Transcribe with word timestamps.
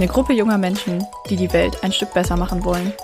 Eine 0.00 0.08
Gruppe 0.08 0.32
junger 0.32 0.56
Menschen, 0.56 1.04
die 1.28 1.36
die 1.36 1.52
Welt 1.52 1.84
ein 1.84 1.92
Stück 1.92 2.14
besser 2.14 2.34
machen 2.34 2.64
wollen. 2.64 2.94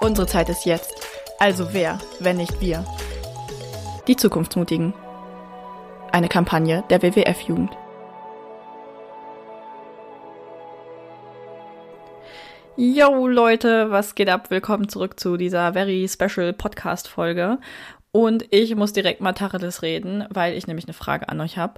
Unsere 0.00 0.26
Zeit 0.26 0.48
ist 0.48 0.66
jetzt. 0.66 0.92
Also 1.38 1.72
wer, 1.72 2.00
wenn 2.18 2.38
nicht 2.38 2.60
wir? 2.60 2.84
Die 4.08 4.16
Zukunftsmutigen. 4.16 4.94
Eine 6.10 6.28
Kampagne 6.28 6.82
der 6.90 7.04
WWF-Jugend. 7.04 7.70
Yo 12.76 13.28
Leute, 13.28 13.92
was 13.92 14.16
geht 14.16 14.28
ab? 14.28 14.50
Willkommen 14.50 14.88
zurück 14.88 15.20
zu 15.20 15.36
dieser 15.36 15.72
very 15.74 16.08
special 16.08 16.52
Podcast-Folge. 16.52 17.58
Und 18.10 18.44
ich 18.50 18.74
muss 18.74 18.92
direkt 18.92 19.20
mal 19.20 19.34
Tacheles 19.34 19.82
reden, 19.82 20.24
weil 20.30 20.54
ich 20.54 20.66
nämlich 20.66 20.86
eine 20.86 20.94
Frage 20.94 21.28
an 21.28 21.40
euch 21.40 21.58
habe. 21.58 21.74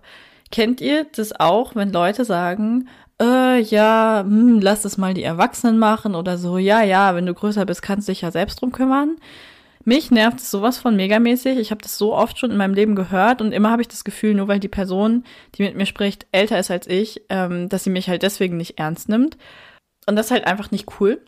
Kennt 0.50 0.80
ihr 0.80 1.04
das 1.14 1.38
auch, 1.38 1.74
wenn 1.74 1.92
Leute 1.92 2.24
sagen, 2.24 2.88
äh, 3.20 3.60
ja, 3.60 4.24
hm, 4.26 4.60
lass 4.60 4.82
das 4.82 4.98
mal 4.98 5.14
die 5.14 5.22
Erwachsenen 5.22 5.78
machen 5.78 6.14
oder 6.14 6.38
so, 6.38 6.58
ja, 6.58 6.82
ja, 6.82 7.14
wenn 7.14 7.26
du 7.26 7.34
größer 7.34 7.64
bist, 7.66 7.82
kannst 7.82 8.08
du 8.08 8.12
dich 8.12 8.22
ja 8.22 8.30
selbst 8.30 8.60
drum 8.60 8.72
kümmern. 8.72 9.16
Mich 9.84 10.10
nervt 10.10 10.40
es 10.40 10.50
sowas 10.50 10.78
von 10.78 10.96
megamäßig. 10.96 11.58
Ich 11.58 11.70
habe 11.70 11.80
das 11.80 11.96
so 11.96 12.12
oft 12.12 12.38
schon 12.38 12.50
in 12.50 12.56
meinem 12.56 12.74
Leben 12.74 12.96
gehört 12.96 13.40
und 13.40 13.52
immer 13.52 13.70
habe 13.70 13.82
ich 13.82 13.88
das 13.88 14.02
Gefühl, 14.02 14.34
nur 14.34 14.48
weil 14.48 14.58
die 14.58 14.68
Person, 14.68 15.22
die 15.54 15.62
mit 15.62 15.76
mir 15.76 15.86
spricht, 15.86 16.26
älter 16.32 16.58
ist 16.58 16.72
als 16.72 16.88
ich, 16.88 17.22
ähm, 17.28 17.68
dass 17.68 17.84
sie 17.84 17.90
mich 17.90 18.08
halt 18.08 18.22
deswegen 18.22 18.56
nicht 18.56 18.78
ernst 18.80 19.08
nimmt. 19.08 19.38
Und 20.08 20.16
das 20.16 20.26
ist 20.26 20.32
halt 20.32 20.46
einfach 20.46 20.72
nicht 20.72 21.00
cool. 21.00 21.20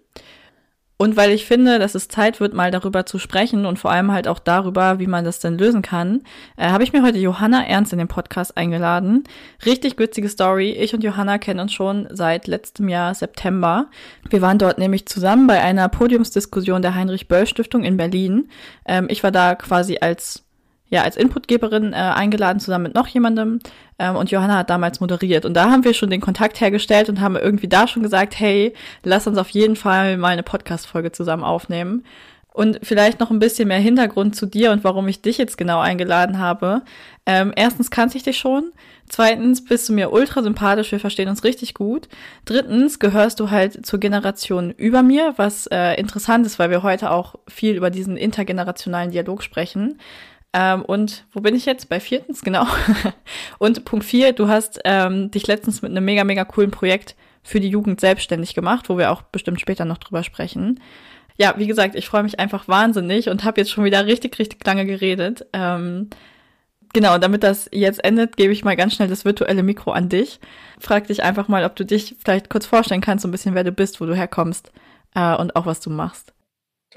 Und 1.01 1.17
weil 1.17 1.31
ich 1.31 1.47
finde, 1.47 1.79
dass 1.79 1.95
es 1.95 2.09
Zeit 2.09 2.41
wird, 2.41 2.55
mal 2.55 2.73
darüber 2.73 3.07
zu 3.07 3.21
sprechen 3.21 3.67
und 3.67 3.79
vor 3.79 3.93
allem 3.93 4.11
halt 4.11 4.27
auch 4.27 4.41
darüber, 4.41 4.99
wie 4.99 5.07
man 5.07 5.25
das 5.25 5.39
denn 5.39 5.57
lösen 5.57 5.81
kann, 5.81 6.23
äh, 6.57 6.71
habe 6.71 6.83
ich 6.83 6.93
mir 6.93 7.05
heute 7.05 7.19
Johanna 7.19 7.65
Ernst 7.65 7.93
in 7.93 8.01
den 8.01 8.09
Podcast 8.09 8.57
eingeladen. 8.57 9.23
Richtig 9.65 9.97
gützige 9.97 10.29
Story. 10.29 10.73
Ich 10.73 10.95
und 10.95 11.05
Johanna 11.05 11.39
kennen 11.39 11.61
uns 11.61 11.73
schon 11.73 12.09
seit 12.11 12.49
letztem 12.49 12.89
Jahr 12.89 13.15
September. 13.15 13.87
Wir 14.29 14.43
waren 14.43 14.59
dort 14.59 14.79
nämlich 14.79 15.07
zusammen 15.07 15.47
bei 15.47 15.63
einer 15.63 15.89
Podiumsdiskussion 15.89 16.83
der 16.83 16.97
Heinrich 16.97 17.29
Böll 17.29 17.47
Stiftung 17.47 17.85
in 17.85 17.97
Berlin. 17.97 18.51
Ähm, 18.85 19.07
ich 19.09 19.23
war 19.23 19.31
da 19.31 19.55
quasi 19.55 19.99
als 20.01 20.48
ja, 20.91 21.03
als 21.03 21.17
Inputgeberin 21.17 21.93
äh, 21.93 21.97
eingeladen, 21.97 22.61
zusammen 22.61 22.85
mit 22.85 22.95
noch 22.95 23.09
jemandem. 23.09 23.61
Ähm, 23.99 24.17
und 24.17 24.31
Johanna 24.31 24.59
hat 24.59 24.71
damals 24.71 25.01
moderiert. 25.01 25.45
Und 25.45 25.55
da 25.55 25.71
haben 25.71 25.85
wir 25.85 25.95
schon 25.95 26.11
den 26.11 26.21
Kontakt 26.21 26.61
hergestellt 26.61 27.09
und 27.09 27.21
haben 27.21 27.37
irgendwie 27.37 27.69
da 27.69 27.87
schon 27.87 28.03
gesagt, 28.03 28.39
hey, 28.39 28.75
lass 29.05 29.27
uns 29.27 29.39
auf 29.39 29.51
jeden 29.51 29.77
Fall 29.77 30.17
mal 30.17 30.29
eine 30.29 30.43
Podcast-Folge 30.43 31.13
zusammen 31.13 31.45
aufnehmen. 31.45 32.05
Und 32.53 32.81
vielleicht 32.83 33.21
noch 33.21 33.31
ein 33.31 33.39
bisschen 33.39 33.69
mehr 33.69 33.79
Hintergrund 33.79 34.35
zu 34.35 34.45
dir 34.45 34.73
und 34.73 34.83
warum 34.83 35.07
ich 35.07 35.23
dich 35.23 35.39
jetzt 35.39 35.59
genau 35.59 35.79
eingeladen 35.79 36.39
habe. 36.39 36.83
Ähm, 37.25 37.53
erstens 37.55 37.89
kannte 37.91 38.17
ich 38.17 38.25
dich 38.25 38.37
schon. 38.37 38.73
Zweitens 39.09 39.65
bist 39.65 39.89
du 39.89 39.93
mir 39.93 40.11
ultra 40.11 40.43
sympathisch, 40.43 40.91
wir 40.91 40.99
verstehen 40.99 41.29
uns 41.29 41.45
richtig 41.45 41.75
gut. 41.75 42.09
Drittens 42.47 42.99
gehörst 42.99 43.39
du 43.39 43.51
halt 43.51 43.87
zur 43.87 44.01
Generation 44.01 44.71
über 44.73 45.03
mir, 45.03 45.35
was 45.37 45.67
äh, 45.69 45.95
interessant 46.01 46.47
ist, 46.47 46.59
weil 46.59 46.71
wir 46.71 46.83
heute 46.83 47.11
auch 47.11 47.37
viel 47.47 47.77
über 47.77 47.91
diesen 47.91 48.17
intergenerationalen 48.17 49.13
Dialog 49.13 49.43
sprechen. 49.43 49.99
Ähm, 50.59 50.83
und 50.83 51.25
wo 51.33 51.41
bin 51.41 51.55
ich 51.55 51.67
jetzt? 51.67 51.89
Bei 51.89 52.01
viertens, 52.01 52.43
genau. 52.43 52.67
und 53.59 53.85
Punkt 53.85 54.05
vier, 54.05 54.33
du 54.33 54.49
hast 54.49 54.81
ähm, 54.85 55.31
dich 55.31 55.47
letztens 55.47 55.83
mit 55.83 55.93
einem 55.93 56.05
mega, 56.05 56.25
mega 56.25 56.45
coolen 56.45 56.73
Projekt 56.73 57.15
für 57.45 57.61
die 57.61 57.69
Jugend 57.69 58.01
selbstständig 58.01 58.55
gemacht, 58.55 58.89
wo 58.89 58.99
wir 58.99 59.13
auch 59.13 59.23
bestimmt 59.23 59.61
später 59.61 59.85
noch 59.85 59.99
drüber 59.99 60.25
sprechen. 60.25 60.81
Ja, 61.37 61.55
wie 61.59 61.69
gesagt, 61.69 61.95
ich 61.95 62.09
freue 62.09 62.25
mich 62.25 62.41
einfach 62.41 62.67
wahnsinnig 62.67 63.29
und 63.29 63.45
habe 63.45 63.61
jetzt 63.61 63.71
schon 63.71 63.85
wieder 63.85 64.07
richtig, 64.07 64.37
richtig 64.41 64.67
lange 64.67 64.85
geredet. 64.85 65.47
Ähm, 65.53 66.09
genau, 66.93 67.19
damit 67.19 67.45
das 67.45 67.69
jetzt 67.71 68.03
endet, 68.03 68.37
gebe 68.37 68.53
ich 68.53 68.65
mal 68.65 68.75
ganz 68.75 68.95
schnell 68.95 69.09
das 69.09 69.25
virtuelle 69.25 69.63
Mikro 69.63 69.93
an 69.93 70.09
dich. 70.09 70.41
Frag 70.81 71.07
dich 71.07 71.23
einfach 71.23 71.47
mal, 71.47 71.65
ob 71.65 71.77
du 71.77 71.85
dich 71.85 72.17
vielleicht 72.19 72.51
kurz 72.51 72.67
vorstellen 72.67 73.01
kannst, 73.01 73.23
so 73.23 73.29
ein 73.29 73.33
bisschen, 73.33 73.55
wer 73.55 73.63
du 73.63 73.71
bist, 73.71 74.01
wo 74.01 74.07
du 74.07 74.17
herkommst 74.17 74.73
äh, 75.15 75.37
und 75.37 75.55
auch 75.55 75.67
was 75.67 75.79
du 75.79 75.91
machst. 75.91 76.33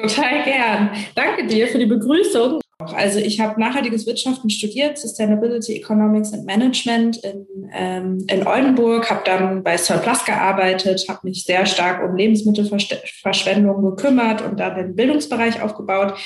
Total 0.02 0.44
gern. 0.44 0.90
Danke 1.16 1.48
dir 1.48 1.68
für 1.68 1.80
die 1.80 1.86
Begrüßung. 1.86 2.62
Also 2.80 3.20
ich 3.20 3.40
habe 3.40 3.60
nachhaltiges 3.60 4.06
Wirtschaften 4.06 4.50
studiert, 4.50 4.98
Sustainability 4.98 5.76
Economics 5.76 6.34
and 6.34 6.46
Management 6.46 7.18
in, 7.18 7.46
ähm, 7.74 8.26
in 8.28 8.48
Oldenburg, 8.48 9.10
habe 9.10 9.22
dann 9.26 9.64
bei 9.64 9.78
Surplus 9.78 10.26
gearbeitet, 10.26 11.06
habe 11.08 11.20
mich 11.24 11.44
sehr 11.44 11.66
stark 11.66 12.04
um 12.04 12.16
Lebensmittelverschwendung 12.16 13.84
gekümmert 13.84 14.42
und 14.42 14.60
dann 14.60 14.76
den 14.76 14.96
Bildungsbereich 14.96 15.62
aufgebaut. 15.62 16.18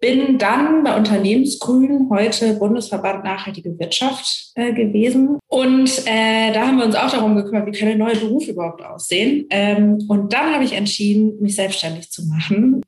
Bin 0.00 0.38
dann 0.38 0.84
bei 0.84 0.96
Unternehmensgrün, 0.96 2.08
heute 2.10 2.54
Bundesverband 2.54 3.24
Nachhaltige 3.24 3.78
Wirtschaft 3.78 4.52
äh, 4.54 4.72
gewesen. 4.72 5.38
Und 5.48 6.02
äh, 6.06 6.52
da 6.52 6.66
haben 6.66 6.78
wir 6.78 6.84
uns 6.84 6.96
auch 6.96 7.10
darum 7.10 7.36
gekümmert, 7.36 7.66
wie 7.66 7.72
kann 7.72 7.88
der 7.88 7.96
neue 7.96 8.16
Beruf 8.16 8.46
überhaupt 8.46 8.82
aussehen. 8.82 9.46
Ähm, 9.48 10.04
und 10.08 10.32
dann 10.32 10.52
habe 10.52 10.64
ich 10.64 10.72
entschieden, 10.72 11.40
mich 11.40 11.54
selbstständig 11.56 12.10
zu 12.10 12.26
machen 12.26 12.83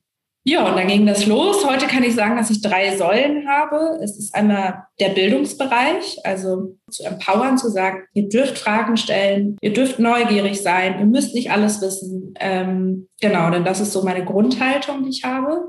ja, 0.48 0.68
und 0.68 0.76
dann 0.76 0.86
ging 0.86 1.06
das 1.06 1.26
los. 1.26 1.66
Heute 1.68 1.88
kann 1.88 2.04
ich 2.04 2.14
sagen, 2.14 2.36
dass 2.36 2.50
ich 2.50 2.62
drei 2.62 2.96
Säulen 2.96 3.48
habe. 3.48 3.98
Es 4.00 4.16
ist 4.16 4.32
einmal 4.32 4.84
der 5.00 5.08
Bildungsbereich, 5.08 6.18
also 6.22 6.76
zu 6.88 7.02
empowern, 7.02 7.58
zu 7.58 7.68
sagen, 7.68 8.04
ihr 8.14 8.28
dürft 8.28 8.56
Fragen 8.56 8.96
stellen, 8.96 9.56
ihr 9.60 9.72
dürft 9.72 9.98
neugierig 9.98 10.62
sein, 10.62 11.00
ihr 11.00 11.06
müsst 11.06 11.34
nicht 11.34 11.50
alles 11.50 11.82
wissen. 11.82 12.34
Ähm, 12.38 13.08
genau, 13.20 13.50
denn 13.50 13.64
das 13.64 13.80
ist 13.80 13.92
so 13.92 14.04
meine 14.04 14.24
Grundhaltung, 14.24 15.02
die 15.02 15.10
ich 15.10 15.24
habe. 15.24 15.66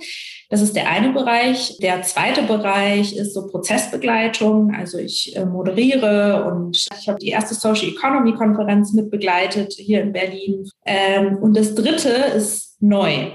Das 0.52 0.62
ist 0.62 0.76
der 0.76 0.88
eine 0.92 1.12
Bereich. 1.12 1.80
Der 1.82 2.04
zweite 2.04 2.44
Bereich 2.44 3.16
ist 3.16 3.34
so 3.34 3.48
Prozessbegleitung. 3.48 4.76
Also 4.76 5.00
ich 5.00 5.36
äh, 5.36 5.44
moderiere 5.44 6.46
und 6.52 6.86
ich 7.00 7.10
habe 7.10 7.18
die 7.18 7.30
erste 7.30 7.56
Social 7.56 7.88
Economy 7.88 8.34
Konferenz 8.36 8.94
mitbegleitet 8.94 9.74
hier 9.74 10.02
in 10.02 10.14
Berlin. 10.14 10.70
Ähm, 10.86 11.38
und 11.38 11.58
das 11.58 11.74
dritte 11.74 12.10
ist 12.10 12.80
neu. 12.80 13.32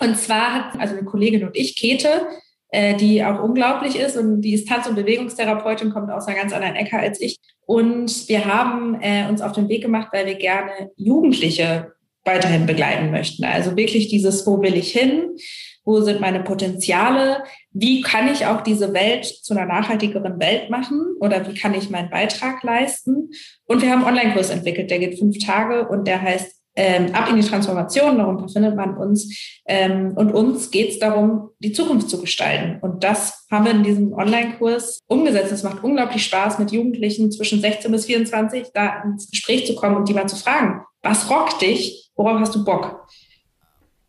Und 0.00 0.16
zwar 0.18 0.54
hat 0.54 0.80
also 0.80 0.96
eine 0.96 1.04
Kollegin 1.04 1.44
und 1.44 1.56
ich, 1.56 1.76
Kete, 1.76 2.26
äh, 2.70 2.94
die 2.96 3.24
auch 3.24 3.42
unglaublich 3.42 3.96
ist 3.96 4.16
und 4.16 4.40
die 4.40 4.54
ist 4.54 4.68
Tanz- 4.68 4.88
und 4.88 4.96
Bewegungstherapeutin, 4.96 5.90
kommt 5.90 6.10
aus 6.10 6.26
einer 6.26 6.38
ganz 6.38 6.52
anderen 6.52 6.74
Ecke 6.74 6.98
als 6.98 7.20
ich. 7.20 7.38
Und 7.66 8.28
wir 8.28 8.44
haben 8.44 9.00
äh, 9.00 9.26
uns 9.28 9.40
auf 9.40 9.52
den 9.52 9.68
Weg 9.68 9.82
gemacht, 9.82 10.08
weil 10.12 10.26
wir 10.26 10.34
gerne 10.34 10.90
Jugendliche 10.96 11.92
weiterhin 12.24 12.66
begleiten 12.66 13.10
möchten. 13.10 13.44
Also 13.44 13.76
wirklich 13.76 14.08
dieses, 14.08 14.46
wo 14.46 14.60
will 14.60 14.74
ich 14.74 14.92
hin? 14.92 15.36
Wo 15.84 16.00
sind 16.00 16.20
meine 16.20 16.42
Potenziale? 16.42 17.44
Wie 17.70 18.00
kann 18.00 18.32
ich 18.32 18.46
auch 18.46 18.62
diese 18.62 18.94
Welt 18.94 19.26
zu 19.26 19.54
einer 19.54 19.66
nachhaltigeren 19.66 20.40
Welt 20.40 20.70
machen? 20.70 21.00
Oder 21.20 21.46
wie 21.46 21.54
kann 21.54 21.74
ich 21.74 21.90
meinen 21.90 22.10
Beitrag 22.10 22.62
leisten? 22.62 23.30
Und 23.66 23.82
wir 23.82 23.90
haben 23.90 24.04
einen 24.04 24.16
Online-Kurs 24.16 24.50
entwickelt, 24.50 24.90
der 24.90 24.98
geht 24.98 25.18
fünf 25.18 25.38
Tage 25.38 25.86
und 25.86 26.08
der 26.08 26.22
heißt 26.22 26.63
ähm, 26.76 27.14
ab 27.14 27.28
in 27.28 27.36
die 27.36 27.46
Transformation, 27.46 28.18
darunter 28.18 28.48
findet 28.48 28.76
man 28.76 28.96
uns. 28.96 29.60
Ähm, 29.66 30.12
und 30.16 30.32
uns 30.32 30.70
geht 30.70 30.90
es 30.90 30.98
darum, 30.98 31.50
die 31.60 31.72
Zukunft 31.72 32.10
zu 32.10 32.20
gestalten. 32.20 32.78
Und 32.80 33.04
das 33.04 33.46
haben 33.50 33.64
wir 33.64 33.72
in 33.72 33.82
diesem 33.82 34.12
Online-Kurs 34.12 35.00
umgesetzt. 35.06 35.52
Es 35.52 35.62
macht 35.62 35.84
unglaublich 35.84 36.24
Spaß, 36.24 36.58
mit 36.58 36.72
Jugendlichen 36.72 37.30
zwischen 37.30 37.60
16 37.60 37.90
bis 37.90 38.06
24 38.06 38.68
da 38.74 39.02
ins 39.02 39.30
Gespräch 39.30 39.66
zu 39.66 39.74
kommen 39.74 39.96
und 39.96 40.08
die 40.08 40.14
mal 40.14 40.28
zu 40.28 40.36
fragen, 40.36 40.82
was 41.02 41.30
rockt 41.30 41.60
dich? 41.62 42.10
Worauf 42.16 42.40
hast 42.40 42.54
du 42.54 42.64
Bock? 42.64 43.06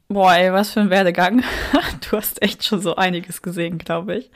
Boah, 0.07 0.35
ey, 0.35 0.53
was 0.53 0.71
für 0.71 0.81
ein 0.81 0.89
Werdegang. 0.89 1.44
Du 2.12 2.17
hast 2.17 2.39
echt 2.44 2.63
schon 2.63 2.81
so 2.81 2.95
einiges 2.95 3.41
gesehen, 3.41 3.79
glaube 3.79 4.17
ich. 4.17 4.31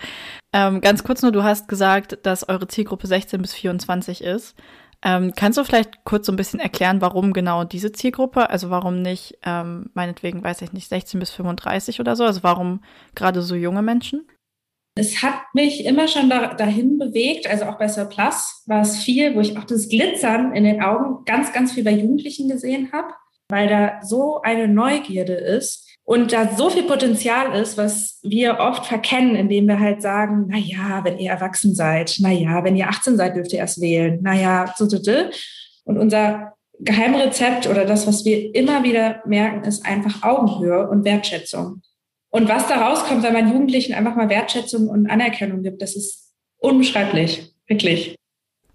Ähm, 0.53 0.81
ganz 0.81 1.03
kurz 1.03 1.21
nur, 1.21 1.31
du 1.31 1.43
hast 1.43 1.67
gesagt, 1.67 2.17
dass 2.23 2.49
eure 2.49 2.67
Zielgruppe 2.67 3.05
16 3.05 3.39
bis 3.41 3.53
24 3.53 4.23
ist. 4.23 4.55
Ähm, 5.03 5.33
kannst 5.35 5.57
du 5.57 5.63
vielleicht 5.63 6.03
kurz 6.03 6.25
so 6.25 6.33
ein 6.33 6.35
bisschen 6.35 6.59
erklären, 6.59 6.99
warum 6.99 7.31
genau 7.31 7.63
diese 7.63 7.91
Zielgruppe? 7.91 8.49
Also 8.49 8.69
warum 8.69 9.01
nicht, 9.01 9.37
ähm, 9.45 9.89
meinetwegen, 9.93 10.43
weiß 10.43 10.61
ich 10.61 10.73
nicht, 10.73 10.89
16 10.89 11.19
bis 11.19 11.29
35 11.31 11.99
oder 12.01 12.15
so? 12.15 12.25
Also 12.25 12.43
warum 12.43 12.83
gerade 13.15 13.41
so 13.41 13.55
junge 13.55 13.81
Menschen? 13.81 14.27
Es 14.95 15.23
hat 15.23 15.35
mich 15.53 15.85
immer 15.85 16.09
schon 16.09 16.29
da, 16.29 16.53
dahin 16.53 16.97
bewegt, 16.97 17.49
also 17.49 17.65
auch 17.65 17.77
bei 17.77 17.87
Surplus 17.87 18.63
war 18.65 18.81
es 18.81 18.97
viel, 18.97 19.33
wo 19.35 19.39
ich 19.39 19.57
auch 19.57 19.63
das 19.63 19.87
Glitzern 19.87 20.53
in 20.53 20.65
den 20.65 20.81
Augen 20.81 21.23
ganz, 21.23 21.53
ganz 21.53 21.71
viel 21.71 21.85
bei 21.85 21.91
Jugendlichen 21.91 22.49
gesehen 22.49 22.91
habe. 22.91 23.13
weil 23.51 23.67
da 23.67 23.99
so 24.03 24.41
eine 24.41 24.67
Neugierde 24.67 25.33
ist 25.33 25.88
und 26.09 26.33
da 26.33 26.55
so 26.57 26.71
viel 26.71 26.87
Potenzial 26.87 27.53
ist, 27.53 27.77
was 27.77 28.19
wir 28.23 28.57
oft 28.57 28.87
verkennen, 28.87 29.35
indem 29.35 29.67
wir 29.67 29.79
halt 29.79 30.01
sagen, 30.01 30.47
na 30.49 30.57
ja, 30.57 31.03
wenn 31.03 31.19
ihr 31.19 31.29
erwachsen 31.29 31.75
seid, 31.75 32.15
na 32.19 32.31
ja, 32.31 32.63
wenn 32.63 32.75
ihr 32.75 32.89
18 32.89 33.15
seid, 33.15 33.35
dürft 33.35 33.53
ihr 33.53 33.59
erst 33.59 33.79
wählen, 33.79 34.17
na 34.23 34.33
ja, 34.33 34.73
so, 34.75 34.89
so, 34.89 34.97
so. 34.97 35.11
Und 35.83 35.99
unser 35.99 36.55
Geheimrezept 36.79 37.67
oder 37.67 37.85
das, 37.85 38.07
was 38.07 38.25
wir 38.25 38.55
immer 38.55 38.83
wieder 38.83 39.21
merken, 39.27 39.63
ist 39.65 39.85
einfach 39.85 40.23
Augenhöhe 40.23 40.89
und 40.89 41.05
Wertschätzung. 41.05 41.83
Und 42.31 42.49
was 42.49 42.67
da 42.67 42.87
rauskommt, 42.87 43.21
wenn 43.21 43.33
man 43.33 43.51
Jugendlichen 43.51 43.93
einfach 43.93 44.15
mal 44.15 44.29
Wertschätzung 44.29 44.87
und 44.87 45.07
Anerkennung 45.11 45.61
gibt, 45.61 45.79
das 45.79 45.95
ist 45.95 46.33
unbeschreiblich, 46.57 47.53
wirklich. 47.67 48.15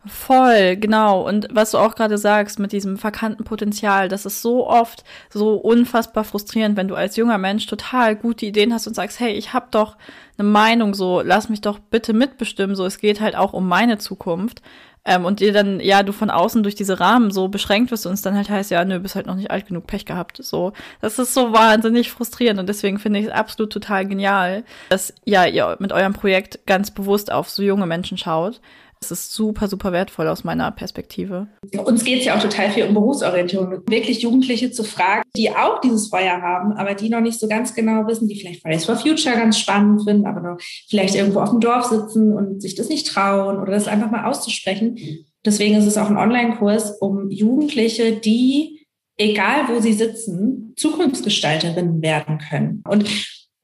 Voll, 0.07 0.77
genau. 0.77 1.27
Und 1.27 1.49
was 1.51 1.71
du 1.71 1.79
auch 1.79 1.95
gerade 1.95 2.19
sagst 2.19 2.59
mit 2.59 2.73
diesem 2.73 2.99
verkannten 2.99 3.45
Potenzial, 3.45 4.09
das 4.09 4.27
ist 4.27 4.43
so 4.43 4.69
oft 4.69 5.03
so 5.31 5.55
unfassbar 5.55 6.25
frustrierend, 6.25 6.77
wenn 6.77 6.89
du 6.89 6.95
als 6.95 7.17
junger 7.17 7.39
Mensch 7.39 7.67
total 7.67 8.15
gute 8.15 8.45
Ideen 8.45 8.75
hast 8.75 8.87
und 8.87 8.95
sagst, 8.95 9.19
hey, 9.19 9.33
ich 9.33 9.55
habe 9.55 9.69
doch 9.71 9.97
eine 10.37 10.47
Meinung, 10.47 10.93
so 10.93 11.23
lass 11.23 11.49
mich 11.49 11.63
doch 11.63 11.79
bitte 11.79 12.13
mitbestimmen, 12.13 12.77
so 12.77 12.85
es 12.85 12.99
geht 12.99 13.23
halt 13.23 13.35
auch 13.35 13.55
um 13.55 13.67
meine 13.67 13.97
Zukunft. 13.97 14.61
Ähm, 15.07 15.25
und 15.25 15.41
dir 15.41 15.53
dann, 15.53 15.81
ja, 15.81 16.03
du 16.03 16.13
von 16.13 16.31
außen 16.31 16.63
durch 16.63 16.75
diese 16.75 16.99
Rahmen 16.99 17.31
so 17.31 17.49
beschränkt 17.49 17.91
wirst 17.91 18.07
und 18.07 18.15
es 18.15 18.23
dann 18.23 18.37
halt 18.37 18.49
heißt, 18.49 18.71
ja, 18.71 18.85
nö, 18.85 18.99
bist 18.99 19.15
halt 19.15 19.27
noch 19.27 19.35
nicht 19.37 19.51
alt 19.51 19.67
genug, 19.67 19.87
Pech 19.87 20.07
gehabt. 20.07 20.39
So, 20.43 20.73
das 21.03 21.19
ist 21.19 21.35
so 21.35 21.53
wahnsinnig 21.53 22.11
frustrierend 22.11 22.59
und 22.59 22.69
deswegen 22.69 22.99
finde 22.99 23.19
ich 23.21 23.27
es 23.27 23.33
absolut 23.33 23.73
total 23.73 24.07
genial, 24.07 24.65
dass 24.89 25.15
ja, 25.25 25.47
ihr 25.47 25.77
mit 25.79 25.93
eurem 25.93 26.15
Projekt 26.15 26.67
ganz 26.67 26.91
bewusst 26.91 27.31
auf 27.33 27.51
so 27.51 27.63
junge 27.63 27.87
Menschen 27.87 28.17
schaut 28.19 28.61
das 29.01 29.11
ist 29.11 29.33
super, 29.33 29.69
super 29.69 29.93
wertvoll 29.93 30.29
aus 30.29 30.45
meiner 30.45 30.71
Perspektive. 30.71 31.49
Uns 31.85 32.05
geht 32.05 32.21
es 32.21 32.25
ja 32.25 32.37
auch 32.37 32.43
total 32.43 32.71
viel 32.71 32.85
um 32.87 32.95
Berufsorientierung. 32.95 33.83
Wirklich 33.89 34.23
Jugendliche 34.23 34.71
zu 34.71 34.83
fragen, 34.85 35.23
die 35.37 35.51
auch 35.51 35.81
dieses 35.81 36.09
Feuer 36.09 36.41
haben, 36.41 36.73
aber 36.73 36.95
die 36.95 37.09
noch 37.09 37.21
nicht 37.21 37.39
so 37.39 37.49
ganz 37.49 37.75
genau 37.75 38.07
wissen, 38.07 38.29
die 38.29 38.39
vielleicht 38.39 38.63
Fridays 38.63 38.85
for 38.85 38.97
Future 38.97 39.37
ganz 39.37 39.59
spannend 39.59 40.05
finden, 40.05 40.27
aber 40.27 40.41
noch 40.41 40.59
vielleicht 40.89 41.15
irgendwo 41.15 41.41
auf 41.41 41.51
dem 41.51 41.61
Dorf 41.61 41.87
sitzen 41.87 42.33
und 42.33 42.63
sich 42.63 42.75
das 42.75 42.89
nicht 42.89 43.07
trauen 43.07 43.61
oder 43.61 43.73
das 43.73 43.89
einfach 43.89 44.11
mal 44.11 44.25
auszusprechen. 44.25 44.99
Deswegen 45.45 45.77
ist 45.77 45.87
es 45.87 45.99
auch 45.99 46.09
ein 46.09 46.17
Online-Kurs, 46.17 46.99
um 47.01 47.31
Jugendliche, 47.31 48.13
die, 48.13 48.87
egal 49.19 49.69
wo 49.69 49.81
sie 49.81 49.93
sitzen, 49.93 50.73
Zukunftsgestalterinnen 50.77 52.01
werden 52.03 52.39
können. 52.39 52.83
Und 52.89 53.07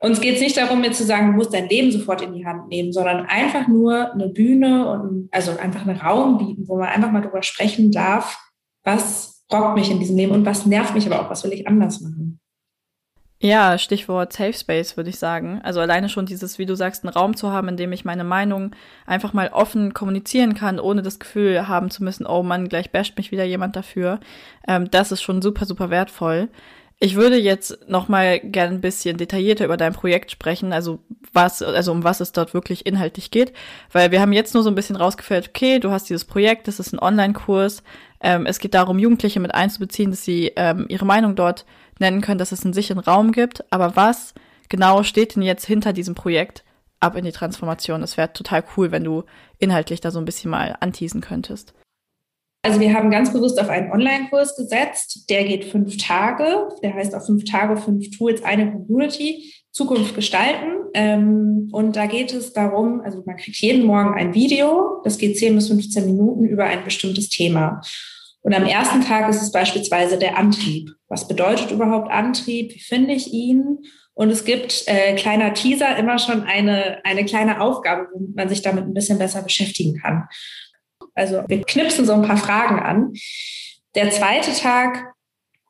uns 0.00 0.20
geht 0.20 0.36
es 0.36 0.40
nicht 0.40 0.56
darum, 0.56 0.80
mir 0.80 0.92
zu 0.92 1.04
sagen, 1.04 1.28
du 1.28 1.32
musst 1.34 1.52
dein 1.52 1.68
Leben 1.68 1.92
sofort 1.92 2.22
in 2.22 2.32
die 2.32 2.46
Hand 2.46 2.68
nehmen, 2.68 2.92
sondern 2.92 3.26
einfach 3.26 3.68
nur 3.68 4.12
eine 4.12 4.28
Bühne 4.28 4.90
und 4.90 5.28
also 5.30 5.52
einfach 5.58 5.86
einen 5.86 5.98
Raum 5.98 6.38
bieten, 6.38 6.66
wo 6.66 6.78
man 6.78 6.88
einfach 6.88 7.10
mal 7.10 7.20
drüber 7.20 7.42
sprechen 7.42 7.92
darf, 7.92 8.38
was 8.82 9.44
rockt 9.52 9.76
mich 9.76 9.90
in 9.90 9.98
diesem 9.98 10.16
Leben 10.16 10.32
und 10.32 10.46
was 10.46 10.64
nervt 10.64 10.94
mich 10.94 11.06
aber 11.06 11.20
auch, 11.20 11.30
was 11.30 11.44
will 11.44 11.52
ich 11.52 11.68
anders 11.68 12.00
machen. 12.00 12.40
Ja, 13.42 13.78
Stichwort 13.78 14.34
Safe 14.34 14.52
Space 14.52 14.98
würde 14.98 15.08
ich 15.08 15.18
sagen. 15.18 15.60
Also 15.62 15.80
alleine 15.80 16.10
schon 16.10 16.26
dieses, 16.26 16.58
wie 16.58 16.66
du 16.66 16.74
sagst, 16.76 17.04
einen 17.04 17.14
Raum 17.14 17.34
zu 17.36 17.50
haben, 17.50 17.68
in 17.68 17.78
dem 17.78 17.90
ich 17.92 18.04
meine 18.04 18.24
Meinung 18.24 18.76
einfach 19.06 19.32
mal 19.32 19.48
offen 19.48 19.94
kommunizieren 19.94 20.54
kann, 20.54 20.78
ohne 20.78 21.00
das 21.00 21.18
Gefühl 21.18 21.66
haben 21.66 21.90
zu 21.90 22.04
müssen, 22.04 22.26
oh 22.26 22.42
Mann, 22.42 22.68
gleich 22.68 22.90
basht 22.90 23.16
mich 23.16 23.32
wieder 23.32 23.44
jemand 23.44 23.76
dafür. 23.76 24.20
Ähm, 24.68 24.90
das 24.90 25.10
ist 25.10 25.22
schon 25.22 25.40
super, 25.40 25.64
super 25.64 25.88
wertvoll. 25.88 26.50
Ich 27.02 27.16
würde 27.16 27.38
jetzt 27.38 27.88
noch 27.88 28.08
mal 28.08 28.38
gern 28.40 28.74
ein 28.74 28.80
bisschen 28.82 29.16
detaillierter 29.16 29.64
über 29.64 29.78
dein 29.78 29.94
Projekt 29.94 30.30
sprechen, 30.30 30.74
also 30.74 31.00
was, 31.32 31.62
also 31.62 31.92
um 31.92 32.04
was 32.04 32.20
es 32.20 32.32
dort 32.32 32.52
wirklich 32.52 32.84
inhaltlich 32.84 33.30
geht, 33.30 33.54
weil 33.90 34.10
wir 34.10 34.20
haben 34.20 34.34
jetzt 34.34 34.52
nur 34.52 34.62
so 34.62 34.68
ein 34.68 34.74
bisschen 34.74 34.96
rausgeführt, 34.96 35.48
okay, 35.48 35.78
du 35.78 35.90
hast 35.90 36.10
dieses 36.10 36.26
Projekt, 36.26 36.68
das 36.68 36.78
ist 36.78 36.92
ein 36.92 36.98
Online-Kurs, 36.98 37.82
ähm, 38.20 38.44
es 38.44 38.58
geht 38.58 38.74
darum, 38.74 38.98
Jugendliche 38.98 39.40
mit 39.40 39.54
einzubeziehen, 39.54 40.10
dass 40.10 40.26
sie 40.26 40.52
ähm, 40.56 40.84
ihre 40.90 41.06
Meinung 41.06 41.36
dort 41.36 41.64
nennen 41.98 42.20
können, 42.20 42.38
dass 42.38 42.52
es 42.52 42.64
einen 42.64 42.74
sicheren 42.74 43.00
Raum 43.00 43.32
gibt, 43.32 43.64
aber 43.72 43.96
was 43.96 44.34
genau 44.68 45.02
steht 45.02 45.36
denn 45.36 45.42
jetzt 45.42 45.64
hinter 45.64 45.94
diesem 45.94 46.14
Projekt 46.14 46.64
ab 47.00 47.16
in 47.16 47.24
die 47.24 47.32
Transformation? 47.32 48.02
Es 48.02 48.18
wäre 48.18 48.34
total 48.34 48.62
cool, 48.76 48.90
wenn 48.90 49.04
du 49.04 49.24
inhaltlich 49.58 50.02
da 50.02 50.10
so 50.10 50.18
ein 50.18 50.26
bisschen 50.26 50.50
mal 50.50 50.76
anteasen 50.80 51.22
könntest. 51.22 51.72
Also 52.62 52.78
wir 52.78 52.92
haben 52.92 53.10
ganz 53.10 53.32
bewusst 53.32 53.58
auf 53.58 53.70
einen 53.70 53.90
Online-Kurs 53.90 54.54
gesetzt. 54.56 55.30
Der 55.30 55.44
geht 55.44 55.64
fünf 55.64 55.96
Tage. 55.96 56.68
Der 56.82 56.94
heißt 56.94 57.14
auch 57.14 57.24
fünf 57.24 57.44
Tage, 57.44 57.76
fünf 57.76 58.10
Tools, 58.16 58.44
eine 58.44 58.70
Community, 58.70 59.54
Zukunft 59.72 60.14
gestalten. 60.14 60.80
Ähm, 60.92 61.68
und 61.72 61.96
da 61.96 62.06
geht 62.06 62.34
es 62.34 62.52
darum, 62.52 63.00
also 63.00 63.22
man 63.24 63.36
kriegt 63.36 63.56
jeden 63.58 63.86
Morgen 63.86 64.14
ein 64.14 64.34
Video. 64.34 65.00
Das 65.04 65.16
geht 65.16 65.38
10 65.38 65.54
bis 65.54 65.68
15 65.68 66.04
Minuten 66.04 66.44
über 66.44 66.64
ein 66.64 66.84
bestimmtes 66.84 67.28
Thema. 67.30 67.80
Und 68.42 68.54
am 68.54 68.64
ersten 68.64 69.02
Tag 69.02 69.28
ist 69.28 69.42
es 69.42 69.52
beispielsweise 69.52 70.18
der 70.18 70.36
Antrieb. 70.36 70.90
Was 71.08 71.28
bedeutet 71.28 71.70
überhaupt 71.70 72.10
Antrieb? 72.10 72.74
Wie 72.74 72.80
finde 72.80 73.12
ich 73.12 73.32
ihn? 73.32 73.78
Und 74.14 74.30
es 74.30 74.44
gibt 74.44 74.84
äh, 74.86 75.14
kleiner 75.14 75.54
Teaser 75.54 75.96
immer 75.96 76.18
schon 76.18 76.42
eine, 76.42 77.00
eine 77.04 77.24
kleine 77.24 77.60
Aufgabe, 77.60 78.08
wo 78.12 78.26
man 78.34 78.48
sich 78.48 78.60
damit 78.60 78.84
ein 78.84 78.94
bisschen 78.94 79.18
besser 79.18 79.42
beschäftigen 79.42 79.98
kann. 79.98 80.28
Also 81.14 81.42
wir 81.46 81.62
knipsen 81.62 82.06
so 82.06 82.12
ein 82.12 82.22
paar 82.22 82.36
Fragen 82.36 82.78
an. 82.78 83.12
Der 83.94 84.10
zweite 84.10 84.52
Tag, 84.52 85.12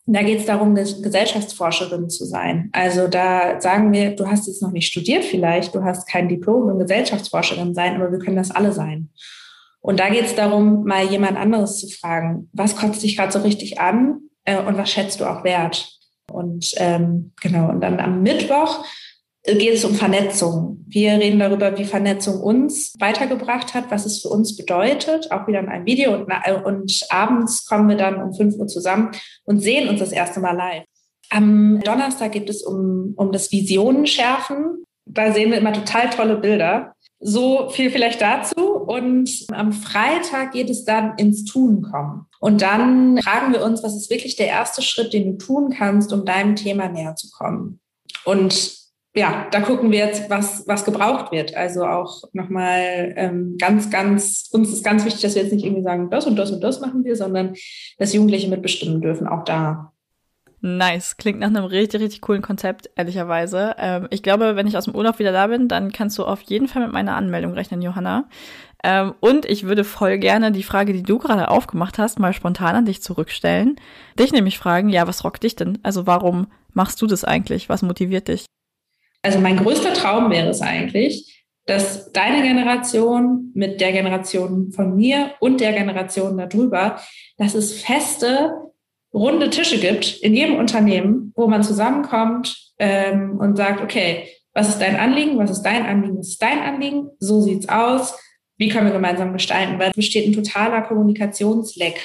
da 0.07 0.23
geht 0.23 0.41
es 0.41 0.47
darum, 0.47 0.75
Gesellschaftsforscherin 0.75 2.11
zu 2.11 2.25
sein. 2.25 2.69
Also 2.73 3.09
da 3.09 3.61
sagen 3.61 3.93
wir, 3.93 4.17
du 4.17 4.27
hast 4.27 4.47
jetzt 4.47 4.63
noch 4.63 4.73
nicht 4.73 4.87
studiert 4.87 5.25
vielleicht, 5.25 5.75
du 5.75 5.85
hast 5.85 6.09
kein 6.09 6.29
Diplom 6.29 6.65
und 6.65 6.79
Gesellschaftsforscherin 6.79 7.75
sein, 7.75 7.97
aber 7.97 8.11
wir 8.11 8.19
können 8.19 8.37
das 8.37 8.51
alle 8.51 8.73
sein. 8.73 9.11
Und 9.81 9.99
da 9.99 10.11
geht 10.11 10.27
es 10.27 10.35
darum, 10.35 10.85
mal 10.85 11.05
jemand 11.07 11.39
anderes 11.39 11.79
zu 11.79 11.89
fragen, 11.89 12.51
was 12.53 12.77
kotzt 12.77 13.03
dich 13.03 13.17
gerade 13.17 13.33
so 13.33 13.39
richtig 13.41 13.81
an 13.81 14.21
äh, 14.45 14.61
und 14.61 14.77
was 14.77 14.91
schätzt 14.91 15.21
du 15.21 15.25
auch 15.25 15.45
wert? 15.45 15.89
Und 16.31 16.73
ähm, 16.77 17.33
genau, 17.41 17.71
und 17.71 17.81
dann 17.81 17.99
am 17.99 18.23
Mittwoch 18.23 18.85
geht 19.45 19.75
es 19.75 19.85
um 19.85 19.95
Vernetzung. 19.95 20.85
Wir 20.87 21.13
reden 21.13 21.39
darüber, 21.39 21.77
wie 21.79 21.85
Vernetzung 21.85 22.41
uns 22.41 22.95
weitergebracht 22.99 23.75
hat, 23.75 23.91
was 23.91 24.05
es 24.05 24.21
für 24.21 24.29
uns 24.29 24.57
bedeutet, 24.57 25.31
auch 25.33 25.47
wieder 25.47 25.61
in 25.61 25.69
einem 25.69 25.87
Video. 25.87 26.15
Und, 26.15 26.29
und 26.65 27.07
abends 27.09 27.65
kommen 27.67 27.89
wir 27.89 27.97
dann 27.97 28.23
um 28.23 28.35
5 28.35 28.57
Uhr 28.57 28.67
zusammen 28.67 29.13
und 29.45 29.61
sehen 29.61 29.89
uns 29.89 30.01
das 30.01 30.13
erste 30.13 30.41
Mal 30.41 30.57
live. 30.57 30.85
Am 31.31 31.81
Donnerstag 31.81 32.33
geht 32.33 32.51
es 32.51 32.63
um, 32.63 33.15
um 33.17 33.33
das 33.33 33.53
Visionen 33.53 34.07
schärfen. 34.07 34.85
Da 35.07 35.33
sehen 35.33 35.51
wir 35.51 35.59
immer 35.59 35.73
total 35.73 36.11
tolle 36.11 36.37
Bilder. 36.37 36.95
So 37.21 37.69
viel 37.71 37.91
vielleicht 37.91 38.21
dazu. 38.21 38.67
Und 38.67 39.31
am 39.53 39.73
Freitag 39.73 40.53
geht 40.53 40.69
es 40.71 40.85
dann 40.85 41.15
ins 41.17 41.45
Tun 41.45 41.83
kommen. 41.83 42.27
Und 42.41 42.63
dann 42.63 43.19
fragen 43.19 43.53
wir 43.53 43.63
uns, 43.63 43.83
was 43.83 43.95
ist 43.95 44.11
wirklich 44.11 44.37
der 44.37 44.49
erste 44.49 44.83
Schritt, 44.83 45.13
den 45.13 45.33
du 45.33 45.45
tun 45.45 45.75
kannst, 45.77 46.13
um 46.13 46.25
deinem 46.25 46.57
Thema 46.57 46.89
näher 46.89 47.15
zu 47.15 47.31
kommen. 47.31 47.81
Und 48.25 48.80
ja, 49.15 49.49
da 49.51 49.61
gucken 49.61 49.91
wir 49.91 49.99
jetzt, 49.99 50.31
was, 50.31 50.67
was 50.69 50.85
gebraucht 50.85 51.33
wird. 51.33 51.57
Also 51.57 51.85
auch 51.85 52.23
nochmal 52.33 53.13
ähm, 53.17 53.57
ganz, 53.59 53.91
ganz, 53.91 54.49
uns 54.53 54.73
ist 54.73 54.85
ganz 54.85 55.05
wichtig, 55.05 55.23
dass 55.23 55.35
wir 55.35 55.43
jetzt 55.43 55.53
nicht 55.53 55.65
irgendwie 55.65 55.83
sagen, 55.83 56.11
das 56.11 56.27
und 56.27 56.37
das 56.37 56.53
und 56.53 56.61
das 56.61 56.81
machen 56.81 57.05
wir, 57.05 57.17
sondern 57.17 57.55
dass 57.99 58.13
Jugendliche 58.13 58.49
mitbestimmen 58.49 59.01
dürfen, 59.01 59.27
auch 59.27 59.45
da. 59.45 59.93
Nice. 60.63 61.17
Klingt 61.17 61.41
nach 61.41 61.49
einem 61.49 61.65
richtig, 61.65 62.03
richtig 62.03 62.21
coolen 62.21 62.43
Konzept, 62.43 62.91
ehrlicherweise. 62.95 63.75
Ähm, 63.79 64.09
ich 64.11 64.23
glaube, 64.23 64.57
wenn 64.57 64.67
ich 64.67 64.77
aus 64.77 64.85
dem 64.85 64.95
Urlaub 64.95 65.19
wieder 65.19 65.33
da 65.33 65.47
bin, 65.47 65.69
dann 65.69 65.91
kannst 65.91 66.19
du 66.19 66.25
auf 66.25 66.43
jeden 66.43 66.69
Fall 66.69 66.83
mit 66.83 66.93
meiner 66.93 67.17
Anmeldung 67.17 67.55
rechnen, 67.55 67.81
Johanna. 67.83 68.29
Ähm, 68.85 69.15
und 69.21 69.47
ich 69.47 69.65
würde 69.65 69.85
voll 69.85 70.19
gerne 70.19 70.53
die 70.53 70.63
Frage, 70.63 70.93
die 70.93 71.03
du 71.03 71.19
gerade 71.19 71.49
aufgemacht 71.49 71.99
hast, 71.99 72.19
mal 72.19 72.35
spontan 72.35 72.77
an 72.77 72.85
dich 72.85 73.03
zurückstellen. 73.03 73.77
Dich 74.19 74.33
nämlich 74.33 74.59
fragen, 74.59 74.91
ja, 74.91 75.07
was 75.09 75.25
rockt 75.25 75.43
dich 75.43 75.57
denn? 75.57 75.79
Also 75.83 76.07
warum 76.07 76.47
machst 76.75 77.01
du 77.01 77.07
das 77.07 77.25
eigentlich? 77.25 77.69
Was 77.69 77.83
motiviert 77.83 78.29
dich? 78.29 78.45
Also 79.23 79.39
mein 79.39 79.57
größter 79.57 79.93
Traum 79.93 80.31
wäre 80.31 80.49
es 80.49 80.63
eigentlich, 80.63 81.45
dass 81.67 82.11
deine 82.13 82.43
Generation 82.43 83.53
mit 83.55 83.81
der 83.81 83.93
Generation 83.93 84.73
von 84.73 84.97
mir 84.97 85.33
und 85.41 85.61
der 85.61 85.73
Generation 85.73 86.37
darüber, 86.37 87.01
dass 87.37 87.55
es 87.55 87.81
feste, 87.81 88.53
runde 89.13 89.51
Tische 89.51 89.79
gibt 89.79 90.19
in 90.21 90.35
jedem 90.35 90.57
Unternehmen, 90.57 91.33
wo 91.37 91.49
man 91.49 91.63
zusammenkommt 91.63 92.73
ähm, 92.79 93.39
und 93.39 93.57
sagt, 93.57 93.83
okay, 93.83 94.29
was 94.55 94.69
ist 94.69 94.81
dein 94.81 94.97
Anliegen, 94.97 95.39
was 95.39 95.51
ist 95.51 95.63
dein 95.63 95.85
Anliegen, 95.85 96.19
was 96.19 96.29
ist 96.29 96.43
dein 96.43 96.61
Anliegen, 96.61 97.11
so 97.19 97.41
sieht's 97.41 97.69
aus, 97.69 98.19
wie 98.57 98.69
können 98.69 98.87
wir 98.87 98.93
gemeinsam 98.93 99.33
gestalten, 99.33 99.79
weil 99.79 99.91
es 99.91 99.97
besteht 99.97 100.27
ein 100.27 100.33
totaler 100.33 100.83
Kommunikationsleck 100.83 102.01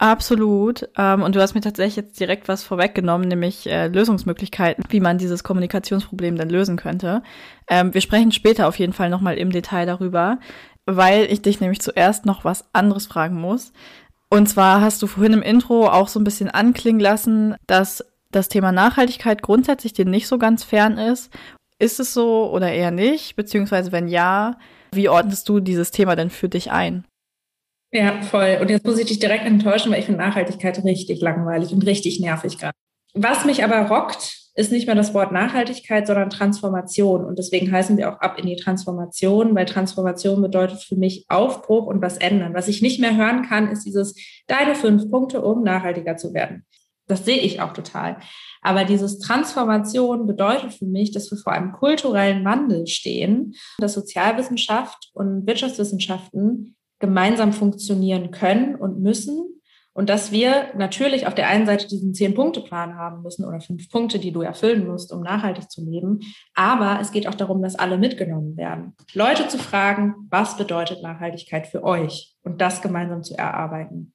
Absolut. 0.00 0.88
Ähm, 0.96 1.22
und 1.22 1.36
du 1.36 1.42
hast 1.42 1.54
mir 1.54 1.60
tatsächlich 1.60 1.96
jetzt 1.96 2.18
direkt 2.18 2.48
was 2.48 2.64
vorweggenommen, 2.64 3.28
nämlich 3.28 3.68
äh, 3.68 3.86
Lösungsmöglichkeiten, 3.88 4.82
wie 4.88 4.98
man 4.98 5.18
dieses 5.18 5.44
Kommunikationsproblem 5.44 6.36
dann 6.36 6.48
lösen 6.48 6.78
könnte. 6.78 7.22
Ähm, 7.68 7.92
wir 7.92 8.00
sprechen 8.00 8.32
später 8.32 8.66
auf 8.66 8.78
jeden 8.78 8.94
Fall 8.94 9.10
nochmal 9.10 9.36
im 9.36 9.50
Detail 9.50 9.84
darüber, 9.84 10.38
weil 10.86 11.30
ich 11.30 11.42
dich 11.42 11.60
nämlich 11.60 11.82
zuerst 11.82 12.24
noch 12.24 12.46
was 12.46 12.64
anderes 12.72 13.08
fragen 13.08 13.38
muss. 13.38 13.74
Und 14.30 14.48
zwar 14.48 14.80
hast 14.80 15.02
du 15.02 15.06
vorhin 15.06 15.34
im 15.34 15.42
Intro 15.42 15.86
auch 15.88 16.08
so 16.08 16.18
ein 16.18 16.24
bisschen 16.24 16.48
anklingen 16.48 17.00
lassen, 17.00 17.54
dass 17.66 18.02
das 18.32 18.48
Thema 18.48 18.72
Nachhaltigkeit 18.72 19.42
grundsätzlich 19.42 19.92
dir 19.92 20.06
nicht 20.06 20.28
so 20.28 20.38
ganz 20.38 20.64
fern 20.64 20.96
ist. 20.96 21.30
Ist 21.78 22.00
es 22.00 22.14
so 22.14 22.50
oder 22.50 22.72
eher 22.72 22.90
nicht? 22.90 23.36
Beziehungsweise 23.36 23.92
wenn 23.92 24.08
ja, 24.08 24.56
wie 24.92 25.10
ordnest 25.10 25.46
du 25.50 25.60
dieses 25.60 25.90
Thema 25.90 26.16
denn 26.16 26.30
für 26.30 26.48
dich 26.48 26.72
ein? 26.72 27.04
Ja, 27.92 28.22
voll. 28.22 28.58
Und 28.60 28.70
jetzt 28.70 28.86
muss 28.86 28.98
ich 28.98 29.06
dich 29.06 29.18
direkt 29.18 29.46
enttäuschen, 29.46 29.90
weil 29.90 29.98
ich 29.98 30.06
finde 30.06 30.20
Nachhaltigkeit 30.20 30.82
richtig 30.84 31.20
langweilig 31.20 31.72
und 31.72 31.84
richtig 31.86 32.20
nervig 32.20 32.58
gerade. 32.58 32.76
Was 33.14 33.44
mich 33.44 33.64
aber 33.64 33.88
rockt, 33.88 34.40
ist 34.54 34.70
nicht 34.70 34.86
mehr 34.86 34.94
das 34.94 35.14
Wort 35.14 35.32
Nachhaltigkeit, 35.32 36.06
sondern 36.06 36.30
Transformation. 36.30 37.24
Und 37.24 37.38
deswegen 37.38 37.72
heißen 37.72 37.96
wir 37.96 38.12
auch 38.12 38.20
ab 38.20 38.38
in 38.38 38.46
die 38.46 38.56
Transformation, 38.56 39.54
weil 39.54 39.66
Transformation 39.66 40.42
bedeutet 40.42 40.82
für 40.82 40.96
mich 40.96 41.24
Aufbruch 41.28 41.86
und 41.86 42.02
was 42.02 42.18
ändern. 42.18 42.54
Was 42.54 42.68
ich 42.68 42.82
nicht 42.82 43.00
mehr 43.00 43.16
hören 43.16 43.42
kann, 43.42 43.70
ist 43.70 43.84
dieses 43.84 44.14
deine 44.46 44.74
fünf 44.74 45.10
Punkte, 45.10 45.40
um 45.42 45.62
nachhaltiger 45.62 46.16
zu 46.16 46.34
werden. 46.34 46.64
Das 47.08 47.24
sehe 47.24 47.38
ich 47.38 47.60
auch 47.60 47.72
total. 47.72 48.18
Aber 48.62 48.84
dieses 48.84 49.18
Transformation 49.18 50.26
bedeutet 50.26 50.74
für 50.74 50.86
mich, 50.86 51.10
dass 51.10 51.30
wir 51.30 51.38
vor 51.38 51.52
einem 51.52 51.72
kulturellen 51.72 52.44
Wandel 52.44 52.86
stehen, 52.86 53.54
dass 53.78 53.94
Sozialwissenschaft 53.94 55.10
und 55.12 55.44
Wirtschaftswissenschaften 55.46 56.76
gemeinsam 57.00 57.52
funktionieren 57.52 58.30
können 58.30 58.76
und 58.76 59.00
müssen. 59.00 59.46
Und 59.92 60.08
dass 60.08 60.30
wir 60.30 60.72
natürlich 60.76 61.26
auf 61.26 61.34
der 61.34 61.48
einen 61.48 61.66
Seite 61.66 61.88
diesen 61.88 62.14
Zehn-Punkte-Plan 62.14 62.96
haben 62.96 63.22
müssen 63.22 63.44
oder 63.44 63.60
fünf 63.60 63.90
Punkte, 63.90 64.20
die 64.20 64.30
du 64.30 64.40
erfüllen 64.40 64.86
musst, 64.86 65.12
um 65.12 65.20
nachhaltig 65.20 65.68
zu 65.68 65.84
leben. 65.84 66.20
Aber 66.54 67.00
es 67.00 67.10
geht 67.10 67.26
auch 67.26 67.34
darum, 67.34 67.60
dass 67.60 67.74
alle 67.74 67.98
mitgenommen 67.98 68.56
werden. 68.56 68.94
Leute 69.14 69.48
zu 69.48 69.58
fragen, 69.58 70.14
was 70.30 70.56
bedeutet 70.56 71.02
Nachhaltigkeit 71.02 71.66
für 71.66 71.82
euch 71.82 72.36
und 72.44 72.60
das 72.60 72.82
gemeinsam 72.82 73.24
zu 73.24 73.36
erarbeiten. 73.36 74.14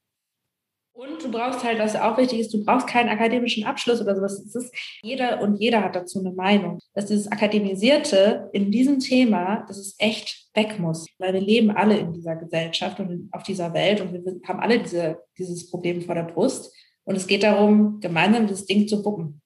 Und 0.97 1.21
du 1.21 1.29
brauchst 1.29 1.61
halt, 1.65 1.77
was 1.79 1.93
auch 1.97 2.17
wichtig 2.17 2.39
ist, 2.39 2.53
du 2.53 2.63
brauchst 2.63 2.87
keinen 2.87 3.09
akademischen 3.09 3.65
Abschluss 3.65 3.99
oder 3.99 4.15
sowas. 4.15 4.39
Es 4.39 4.55
ist, 4.55 4.73
jeder 5.03 5.41
und 5.41 5.57
jeder 5.57 5.83
hat 5.83 5.93
dazu 5.93 6.19
eine 6.19 6.31
Meinung. 6.31 6.79
Dass 6.93 7.07
dieses 7.07 7.29
Akademisierte 7.29 8.49
in 8.53 8.71
diesem 8.71 8.99
Thema, 8.99 9.65
dass 9.67 9.77
es 9.77 9.95
echt 9.99 10.47
weg 10.53 10.79
muss. 10.79 11.05
Weil 11.19 11.33
wir 11.33 11.41
leben 11.41 11.71
alle 11.71 11.97
in 11.97 12.13
dieser 12.13 12.37
Gesellschaft 12.37 13.01
und 13.01 13.27
auf 13.33 13.43
dieser 13.43 13.73
Welt 13.73 13.99
und 13.99 14.13
wir 14.13 14.21
haben 14.47 14.61
alle 14.61 14.79
diese, 14.79 15.17
dieses 15.37 15.69
Problem 15.69 16.01
vor 16.01 16.15
der 16.15 16.23
Brust. 16.23 16.73
Und 17.03 17.17
es 17.17 17.27
geht 17.27 17.43
darum, 17.43 17.99
gemeinsam 17.99 18.47
dieses 18.47 18.65
Ding 18.65 18.87
zu 18.87 19.03
wuppen. 19.03 19.41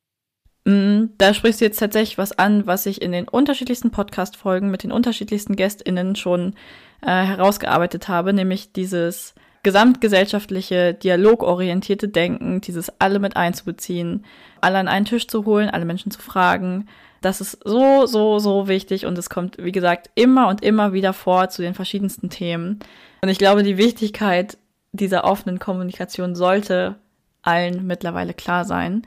Mm, 0.65 1.06
da 1.18 1.34
sprichst 1.34 1.62
du 1.62 1.65
jetzt 1.65 1.79
tatsächlich 1.79 2.20
was 2.20 2.38
an, 2.38 2.68
was 2.68 2.86
ich 2.86 3.01
in 3.01 3.12
den 3.12 3.27
unterschiedlichsten 3.27 3.89
Podcast-Folgen 3.89 4.70
mit 4.70 4.84
den 4.84 4.91
unterschiedlichsten 4.91 5.56
GästInnen 5.56 6.15
schon 6.15 6.53
äh, 7.01 7.08
herausgearbeitet 7.08 8.08
habe, 8.08 8.34
nämlich 8.34 8.72
dieses 8.72 9.34
gesamtgesellschaftliche, 9.63 10.94
dialogorientierte 10.94 12.08
Denken, 12.08 12.62
dieses 12.62 12.92
alle 13.00 13.20
mit 13.20 13.36
einzubeziehen, 13.36 14.25
alle 14.62 14.78
an 14.78 14.88
einen 14.88 15.06
Tisch 15.06 15.28
zu 15.28 15.46
holen, 15.46 15.70
alle 15.70 15.86
Menschen 15.86 16.12
zu 16.12 16.22
fragen. 16.22 16.88
Das 17.22 17.42
ist 17.42 17.60
so, 17.66 18.06
so, 18.06 18.39
so 18.39 18.68
wichtig 18.68 19.06
und 19.06 19.18
es 19.18 19.30
kommt, 19.30 19.58
wie 19.58 19.72
gesagt, 19.72 20.10
immer 20.16 20.48
und 20.48 20.63
immer 20.63 20.94
wieder 20.94 21.13
vor 21.13 21.50
zu 21.50 21.62
den 21.62 21.74
verschiedensten 21.74 22.30
Themen. 22.30 22.80
Und 23.22 23.30
ich 23.30 23.38
glaube, 23.38 23.63
die 23.63 23.78
Wichtigkeit 23.78 24.58
dieser 24.92 25.25
offenen 25.25 25.60
Kommunikation 25.60 26.36
sollte 26.36 26.96
allen 27.42 27.86
mittlerweile 27.86 28.34
klar 28.34 28.66
sein. 28.66 29.04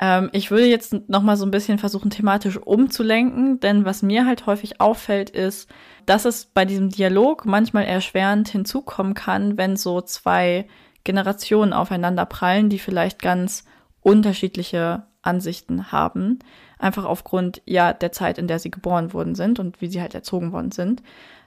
Ähm, 0.00 0.30
ich 0.32 0.50
würde 0.50 0.66
jetzt 0.66 1.08
noch 1.08 1.22
mal 1.22 1.36
so 1.36 1.44
ein 1.44 1.50
bisschen 1.50 1.78
versuchen, 1.78 2.10
thematisch 2.10 2.56
umzulenken, 2.56 3.60
denn 3.60 3.84
was 3.84 4.02
mir 4.02 4.26
halt 4.26 4.46
häufig 4.46 4.80
auffällt, 4.80 5.30
ist, 5.30 5.68
dass 6.06 6.24
es 6.24 6.46
bei 6.46 6.64
diesem 6.64 6.88
Dialog 6.88 7.44
manchmal 7.44 7.84
erschwerend 7.84 8.48
hinzukommen 8.48 9.14
kann, 9.14 9.56
wenn 9.56 9.76
so 9.76 10.00
zwei 10.00 10.66
Generationen 11.04 11.72
aufeinander 11.72 12.26
prallen, 12.26 12.68
die 12.68 12.78
vielleicht 12.78 13.20
ganz 13.20 13.64
unterschiedliche 14.00 15.04
Ansichten 15.22 15.92
haben, 15.92 16.40
einfach 16.78 17.04
aufgrund 17.04 17.62
ja 17.64 17.92
der 17.92 18.12
Zeit, 18.12 18.38
in 18.38 18.48
der 18.48 18.58
sie 18.58 18.70
geboren 18.70 19.12
worden 19.12 19.34
sind 19.34 19.58
und 19.58 19.80
wie 19.80 19.88
sie 19.88 20.00
halt 20.00 20.14
erzogen 20.14 20.52
worden 20.52 20.72
sind. 20.72 21.02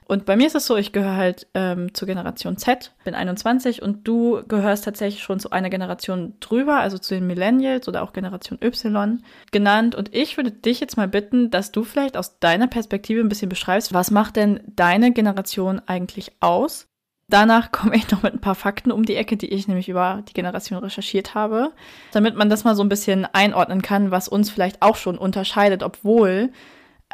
Und 0.08 0.24
bei 0.24 0.36
mir 0.36 0.46
ist 0.46 0.54
es 0.54 0.66
so, 0.66 0.76
ich 0.76 0.92
gehöre 0.92 1.16
halt 1.16 1.48
ähm, 1.54 1.92
zur 1.92 2.06
Generation 2.06 2.56
Z, 2.56 2.92
bin 3.04 3.16
21 3.16 3.82
und 3.82 4.06
du 4.06 4.40
gehörst 4.46 4.84
tatsächlich 4.84 5.20
schon 5.20 5.40
zu 5.40 5.50
einer 5.50 5.68
Generation 5.68 6.34
drüber, 6.38 6.76
also 6.76 6.96
zu 6.96 7.14
den 7.14 7.26
Millennials 7.26 7.88
oder 7.88 8.04
auch 8.04 8.12
Generation 8.12 8.60
Y 8.62 9.20
genannt. 9.50 9.96
Und 9.96 10.14
ich 10.14 10.36
würde 10.36 10.52
dich 10.52 10.78
jetzt 10.78 10.96
mal 10.96 11.08
bitten, 11.08 11.50
dass 11.50 11.72
du 11.72 11.82
vielleicht 11.82 12.16
aus 12.16 12.38
deiner 12.38 12.68
Perspektive 12.68 13.20
ein 13.20 13.28
bisschen 13.28 13.48
beschreibst, 13.48 13.92
was 13.92 14.12
macht 14.12 14.36
denn 14.36 14.60
deine 14.76 15.12
Generation 15.12 15.82
eigentlich 15.86 16.30
aus? 16.38 16.86
Danach 17.28 17.72
komme 17.72 17.96
ich 17.96 18.08
noch 18.12 18.22
mit 18.22 18.32
ein 18.32 18.40
paar 18.40 18.54
Fakten 18.54 18.92
um 18.92 19.04
die 19.04 19.16
Ecke, 19.16 19.36
die 19.36 19.52
ich 19.52 19.66
nämlich 19.66 19.88
über 19.88 20.22
die 20.28 20.34
Generation 20.34 20.78
recherchiert 20.78 21.34
habe, 21.34 21.72
damit 22.12 22.36
man 22.36 22.48
das 22.48 22.62
mal 22.62 22.76
so 22.76 22.84
ein 22.84 22.88
bisschen 22.88 23.24
einordnen 23.24 23.82
kann, 23.82 24.12
was 24.12 24.28
uns 24.28 24.50
vielleicht 24.50 24.82
auch 24.82 24.94
schon 24.94 25.18
unterscheidet, 25.18 25.82
obwohl 25.82 26.52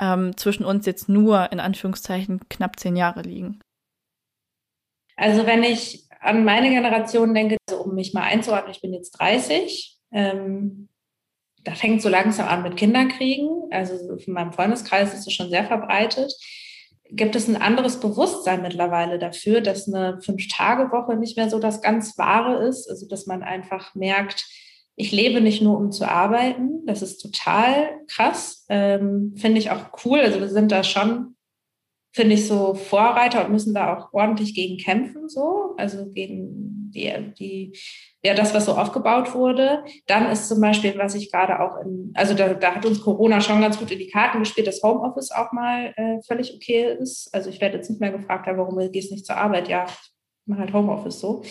ähm, 0.02 0.36
zwischen 0.36 0.64
uns 0.64 0.84
jetzt 0.84 1.08
nur 1.08 1.52
in 1.52 1.60
Anführungszeichen 1.60 2.40
knapp 2.48 2.78
zehn 2.78 2.96
Jahre 2.96 3.22
liegen? 3.22 3.60
Also 5.16 5.46
wenn 5.46 5.62
ich 5.62 6.08
an 6.20 6.44
meine 6.44 6.70
Generation 6.70 7.34
denke, 7.34 7.56
also 7.68 7.82
um 7.84 7.94
mich 7.94 8.12
mal 8.12 8.22
einzuordnen, 8.22 8.72
ich 8.72 8.80
bin 8.80 8.92
jetzt 8.92 9.12
30, 9.12 9.98
ähm, 10.10 10.88
da 11.64 11.74
fängt 11.74 12.02
so 12.02 12.08
langsam 12.08 12.48
an 12.48 12.64
mit 12.64 12.76
Kinderkriegen. 12.76 13.48
Also 13.70 13.94
in 14.16 14.32
meinem 14.32 14.52
Freundeskreis 14.52 15.14
ist 15.14 15.26
es 15.26 15.32
schon 15.32 15.50
sehr 15.50 15.64
verbreitet. 15.64 16.32
Gibt 17.08 17.36
es 17.36 17.46
ein 17.46 17.60
anderes 17.60 18.00
Bewusstsein 18.00 18.62
mittlerweile 18.62 19.20
dafür, 19.20 19.60
dass 19.60 19.86
eine 19.86 20.20
Fünf-Tage-Woche 20.22 21.14
nicht 21.14 21.36
mehr 21.36 21.48
so 21.48 21.60
das 21.60 21.80
ganz 21.80 22.18
Wahre 22.18 22.66
ist? 22.66 22.90
Also 22.90 23.06
dass 23.06 23.26
man 23.26 23.44
einfach 23.44 23.94
merkt, 23.94 24.46
ich 24.96 25.12
lebe 25.12 25.40
nicht 25.40 25.62
nur, 25.62 25.78
um 25.78 25.90
zu 25.90 26.08
arbeiten. 26.08 26.84
Das 26.86 27.02
ist 27.02 27.18
total 27.18 28.00
krass. 28.08 28.66
Ähm, 28.68 29.34
finde 29.36 29.58
ich 29.58 29.70
auch 29.70 29.90
cool. 30.04 30.20
Also 30.20 30.40
wir 30.40 30.48
sind 30.48 30.70
da 30.70 30.84
schon, 30.84 31.36
finde 32.12 32.34
ich, 32.34 32.46
so 32.46 32.74
Vorreiter 32.74 33.44
und 33.44 33.52
müssen 33.52 33.74
da 33.74 33.96
auch 33.96 34.12
ordentlich 34.12 34.54
gegen 34.54 34.76
kämpfen, 34.76 35.28
so. 35.28 35.74
Also 35.78 36.10
gegen 36.10 36.90
die, 36.94 37.32
die, 37.38 37.78
ja, 38.22 38.34
das, 38.34 38.54
was 38.54 38.66
so 38.66 38.72
aufgebaut 38.72 39.34
wurde. 39.34 39.82
Dann 40.06 40.30
ist 40.30 40.48
zum 40.48 40.60
Beispiel, 40.60 40.96
was 40.98 41.14
ich 41.14 41.32
gerade 41.32 41.60
auch 41.60 41.78
in, 41.84 42.12
also 42.14 42.34
da, 42.34 42.52
da 42.52 42.74
hat 42.74 42.84
uns 42.84 43.00
Corona 43.00 43.40
schon 43.40 43.62
ganz 43.62 43.78
gut 43.78 43.90
in 43.90 43.98
die 43.98 44.10
Karten 44.10 44.40
gespielt, 44.40 44.66
dass 44.66 44.82
Homeoffice 44.82 45.30
auch 45.30 45.52
mal 45.52 45.94
äh, 45.96 46.20
völlig 46.26 46.54
okay 46.54 46.96
ist. 47.00 47.30
Also 47.32 47.48
ich 47.48 47.60
werde 47.62 47.76
jetzt 47.76 47.88
nicht 47.88 48.00
mehr 48.00 48.12
gefragt, 48.12 48.46
warum 48.46 48.78
gehst 48.92 49.10
du 49.10 49.14
nicht 49.14 49.26
zur 49.26 49.38
Arbeit? 49.38 49.68
Ja, 49.68 49.86
ich 49.86 50.46
mache 50.46 50.60
halt 50.60 50.72
Homeoffice 50.72 51.18
so. 51.18 51.42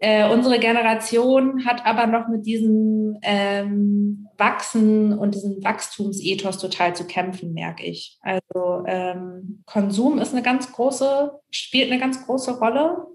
Äh, 0.00 0.30
unsere 0.30 0.60
Generation 0.60 1.66
hat 1.66 1.84
aber 1.84 2.06
noch 2.06 2.28
mit 2.28 2.46
diesem 2.46 3.18
ähm, 3.22 4.28
Wachsen 4.36 5.18
und 5.18 5.34
diesem 5.34 5.62
Wachstumsethos 5.64 6.58
total 6.58 6.94
zu 6.94 7.04
kämpfen, 7.04 7.52
merke 7.52 7.84
ich. 7.84 8.16
Also 8.20 8.84
ähm, 8.86 9.64
Konsum 9.66 10.18
ist 10.18 10.32
eine 10.32 10.42
ganz 10.42 10.72
große, 10.72 11.32
spielt 11.50 11.90
eine 11.90 12.00
ganz 12.00 12.24
große 12.24 12.58
Rolle. 12.58 13.06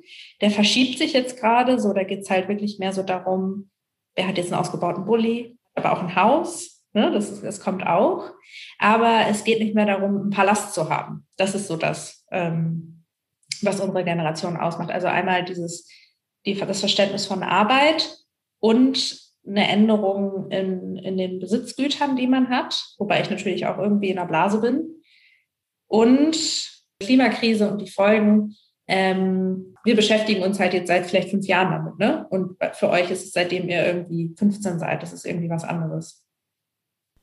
Der 0.41 0.51
verschiebt 0.51 0.97
sich 0.97 1.13
jetzt 1.13 1.39
gerade 1.39 1.79
so, 1.79 1.93
da 1.93 2.03
geht 2.03 2.23
es 2.23 2.29
halt 2.29 2.49
wirklich 2.49 2.79
mehr 2.79 2.91
so 2.91 3.03
darum, 3.03 3.69
wer 4.15 4.27
hat 4.27 4.37
jetzt 4.37 4.51
einen 4.51 4.59
ausgebauten 4.59 5.05
Bulli, 5.05 5.57
aber 5.75 5.93
auch 5.93 6.01
ein 6.01 6.15
Haus, 6.15 6.83
ne? 6.91 7.11
das, 7.11 7.41
das 7.41 7.61
kommt 7.61 7.87
auch. 7.87 8.29
Aber 8.77 9.21
es 9.29 9.45
geht 9.45 9.59
nicht 9.59 9.73
mehr 9.73 9.85
darum, 9.85 10.17
einen 10.17 10.29
Palast 10.31 10.73
zu 10.73 10.89
haben. 10.89 11.25
Das 11.37 11.55
ist 11.55 11.67
so 11.67 11.77
das, 11.77 12.25
ähm, 12.31 13.05
was 13.61 13.79
unsere 13.79 14.03
Generation 14.03 14.57
ausmacht. 14.57 14.91
Also 14.91 15.07
einmal 15.07 15.45
dieses 15.45 15.87
die, 16.45 16.55
das 16.55 16.79
Verständnis 16.79 17.25
von 17.25 17.43
Arbeit 17.43 18.17
und 18.59 19.21
eine 19.45 19.67
Änderung 19.67 20.49
in, 20.51 20.97
in 20.97 21.17
den 21.17 21.39
Besitzgütern, 21.39 22.15
die 22.15 22.27
man 22.27 22.49
hat, 22.49 22.81
wobei 22.97 23.21
ich 23.21 23.29
natürlich 23.29 23.65
auch 23.65 23.77
irgendwie 23.77 24.09
in 24.09 24.15
der 24.15 24.25
Blase 24.25 24.61
bin. 24.61 25.01
Und 25.87 26.37
Klimakrise 26.99 27.69
und 27.69 27.79
die 27.79 27.89
Folgen. 27.89 28.55
Ähm, 28.87 29.75
wir 29.83 29.95
beschäftigen 29.95 30.43
uns 30.43 30.59
halt 30.59 30.73
jetzt 30.73 30.87
seit 30.87 31.05
vielleicht 31.05 31.29
fünf 31.29 31.45
Jahren 31.45 31.71
damit, 31.71 31.99
ne? 31.99 32.25
Und 32.29 32.57
für 32.73 32.89
euch 32.89 33.09
ist 33.11 33.23
es 33.23 33.31
seitdem 33.31 33.67
ihr 33.69 33.85
irgendwie 33.85 34.33
15 34.37 34.79
seid, 34.79 35.03
das 35.03 35.13
ist 35.13 35.25
irgendwie 35.25 35.49
was 35.49 35.63
anderes. 35.63 36.23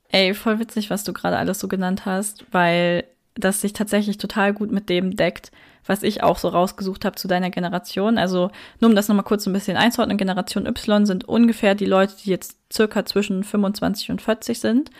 Ey, 0.08 0.34
voll 0.34 0.58
witzig, 0.58 0.90
was 0.90 1.04
du 1.04 1.12
gerade 1.12 1.36
alles 1.36 1.60
so 1.60 1.68
genannt 1.68 2.04
hast, 2.04 2.44
weil 2.50 3.04
das 3.34 3.60
sich 3.60 3.72
tatsächlich 3.72 4.18
total 4.18 4.52
gut 4.52 4.70
mit 4.70 4.88
dem 4.88 5.16
deckt, 5.16 5.52
was 5.87 6.02
ich 6.02 6.22
auch 6.22 6.38
so 6.38 6.49
rausgesucht 6.49 7.04
habe 7.04 7.16
zu 7.16 7.28
deiner 7.28 7.50
Generation. 7.50 8.18
Also 8.18 8.50
nur 8.80 8.90
um 8.90 8.96
das 8.96 9.08
nochmal 9.08 9.25
kurz 9.25 9.46
ein 9.46 9.52
bisschen 9.52 9.76
einzuordnen, 9.76 10.18
Generation 10.18 10.66
Y 10.66 11.06
sind 11.06 11.25
ungefähr 11.25 11.75
die 11.75 11.87
Leute, 11.87 12.14
die 12.22 12.30
jetzt 12.30 12.58
circa 12.72 13.04
zwischen 13.04 13.44
25 13.44 14.10
und 14.10 14.22
40 14.22 14.60
sind. 14.60 14.90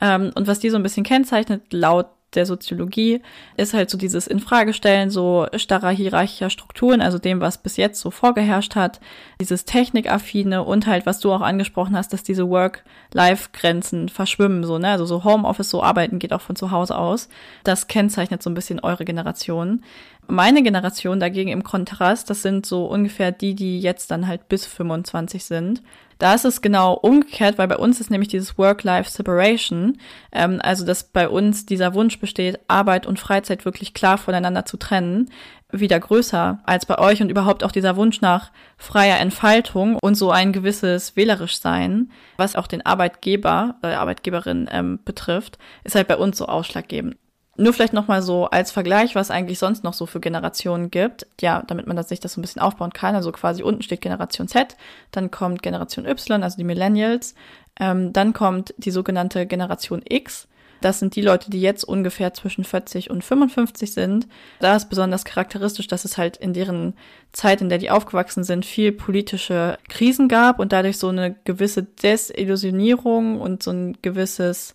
Ähm, 0.00 0.30
und 0.34 0.46
was 0.46 0.60
die 0.60 0.70
so 0.70 0.76
ein 0.76 0.82
bisschen 0.82 1.04
kennzeichnet, 1.04 1.72
laut 1.72 2.06
der 2.34 2.46
Soziologie 2.46 3.22
ist 3.56 3.74
halt 3.74 3.90
so 3.90 3.98
dieses 3.98 4.26
Infragestellen 4.26 5.10
so 5.10 5.46
starrer 5.56 5.90
hierarchischer 5.90 6.50
Strukturen, 6.50 7.00
also 7.00 7.18
dem, 7.18 7.40
was 7.40 7.58
bis 7.58 7.76
jetzt 7.76 8.00
so 8.00 8.10
vorgeherrscht 8.10 8.76
hat, 8.76 9.00
dieses 9.40 9.64
Technikaffine 9.64 10.62
und 10.62 10.86
halt, 10.86 11.06
was 11.06 11.20
du 11.20 11.32
auch 11.32 11.40
angesprochen 11.40 11.96
hast, 11.96 12.12
dass 12.12 12.22
diese 12.22 12.48
Work-Life-Grenzen 12.48 14.08
verschwimmen, 14.08 14.64
so, 14.64 14.78
ne, 14.78 14.88
also 14.88 15.06
so 15.06 15.24
Homeoffice, 15.24 15.70
so 15.70 15.82
arbeiten 15.82 16.18
geht 16.18 16.32
auch 16.32 16.40
von 16.40 16.56
zu 16.56 16.70
Hause 16.70 16.96
aus. 16.96 17.28
Das 17.64 17.88
kennzeichnet 17.88 18.42
so 18.42 18.50
ein 18.50 18.54
bisschen 18.54 18.80
eure 18.80 19.04
Generation. 19.04 19.82
Meine 20.30 20.62
Generation 20.62 21.20
dagegen 21.20 21.50
im 21.50 21.64
Kontrast, 21.64 22.30
das 22.30 22.42
sind 22.42 22.66
so 22.66 22.86
ungefähr 22.86 23.32
die, 23.32 23.54
die 23.54 23.80
jetzt 23.80 24.10
dann 24.10 24.26
halt 24.26 24.48
bis 24.48 24.66
25 24.66 25.44
sind. 25.44 25.82
Da 26.18 26.34
ist 26.34 26.44
es 26.44 26.60
genau 26.60 26.92
umgekehrt, 26.92 27.56
weil 27.56 27.68
bei 27.68 27.78
uns 27.78 27.98
ist 27.98 28.10
nämlich 28.10 28.28
dieses 28.28 28.58
Work-Life-Separation, 28.58 29.96
ähm, 30.32 30.60
also 30.62 30.84
dass 30.84 31.04
bei 31.04 31.28
uns 31.28 31.64
dieser 31.64 31.94
Wunsch 31.94 32.18
besteht, 32.20 32.60
Arbeit 32.68 33.06
und 33.06 33.18
Freizeit 33.18 33.64
wirklich 33.64 33.94
klar 33.94 34.18
voneinander 34.18 34.66
zu 34.66 34.76
trennen, 34.76 35.30
wieder 35.72 35.98
größer 35.98 36.58
als 36.64 36.84
bei 36.84 36.98
euch 36.98 37.22
und 37.22 37.30
überhaupt 37.30 37.64
auch 37.64 37.72
dieser 37.72 37.96
Wunsch 37.96 38.20
nach 38.20 38.50
freier 38.76 39.18
Entfaltung 39.18 39.96
und 40.02 40.14
so 40.14 40.30
ein 40.30 40.52
gewisses 40.52 41.16
wählerisch 41.16 41.58
sein, 41.58 42.10
was 42.36 42.54
auch 42.54 42.66
den 42.66 42.84
Arbeitgeber 42.84 43.76
oder 43.82 44.00
Arbeitgeberin 44.00 44.68
ähm, 44.70 44.98
betrifft, 45.04 45.58
ist 45.84 45.94
halt 45.94 46.08
bei 46.08 46.16
uns 46.16 46.36
so 46.36 46.46
ausschlaggebend. 46.46 47.16
Nur 47.60 47.74
vielleicht 47.74 47.92
nochmal 47.92 48.22
so 48.22 48.46
als 48.46 48.70
Vergleich, 48.70 49.14
was 49.14 49.30
eigentlich 49.30 49.58
sonst 49.58 49.84
noch 49.84 49.92
so 49.92 50.06
für 50.06 50.18
Generationen 50.18 50.90
gibt. 50.90 51.26
Ja, 51.42 51.62
damit 51.66 51.86
man 51.86 51.94
das, 51.94 52.08
sich 52.08 52.18
das 52.18 52.32
so 52.32 52.40
ein 52.40 52.42
bisschen 52.42 52.62
aufbauen 52.62 52.94
kann. 52.94 53.14
Also 53.14 53.32
quasi 53.32 53.62
unten 53.62 53.82
steht 53.82 54.00
Generation 54.00 54.48
Z, 54.48 54.76
dann 55.10 55.30
kommt 55.30 55.62
Generation 55.62 56.06
Y, 56.06 56.42
also 56.42 56.56
die 56.56 56.64
Millennials, 56.64 57.34
ähm, 57.78 58.14
dann 58.14 58.32
kommt 58.32 58.72
die 58.78 58.90
sogenannte 58.90 59.44
Generation 59.44 60.00
X. 60.08 60.48
Das 60.80 61.00
sind 61.00 61.14
die 61.16 61.20
Leute, 61.20 61.50
die 61.50 61.60
jetzt 61.60 61.84
ungefähr 61.84 62.32
zwischen 62.32 62.64
40 62.64 63.10
und 63.10 63.22
55 63.22 63.92
sind. 63.92 64.26
Da 64.60 64.74
ist 64.74 64.88
besonders 64.88 65.26
charakteristisch, 65.26 65.86
dass 65.86 66.06
es 66.06 66.16
halt 66.16 66.38
in 66.38 66.54
deren 66.54 66.94
Zeit, 67.32 67.60
in 67.60 67.68
der 67.68 67.76
die 67.76 67.90
aufgewachsen 67.90 68.42
sind, 68.42 68.64
viel 68.64 68.90
politische 68.92 69.76
Krisen 69.90 70.28
gab 70.28 70.60
und 70.60 70.72
dadurch 70.72 70.96
so 70.96 71.08
eine 71.08 71.36
gewisse 71.44 71.82
Desillusionierung 71.82 73.38
und 73.38 73.62
so 73.62 73.70
ein 73.70 73.98
gewisses 74.00 74.74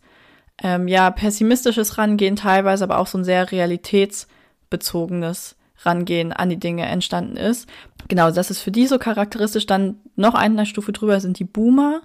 ähm, 0.63 0.88
ja, 0.88 1.12
pessimistisches 1.12 1.97
Rangehen 1.97 2.35
teilweise, 2.35 2.83
aber 2.83 3.00
auch 3.00 3.07
so 3.07 3.17
ein 3.17 3.24
sehr 3.24 3.51
realitätsbezogenes 3.51 5.55
Rangehen 5.79 6.33
an 6.33 6.50
die 6.50 6.59
Dinge 6.59 6.85
entstanden 6.85 7.38
ist. 7.38 7.67
Genau, 8.07 8.31
das 8.31 8.51
ist 8.51 8.62
für 8.62 8.71
die 8.71 8.88
so 8.88 8.97
charakteristisch. 8.97 9.65
Dann 9.65 9.97
noch 10.15 10.33
eine 10.33 10.65
Stufe 10.65 10.93
drüber 10.93 11.19
sind 11.19 11.39
die 11.39 11.43
Boomer. 11.43 12.01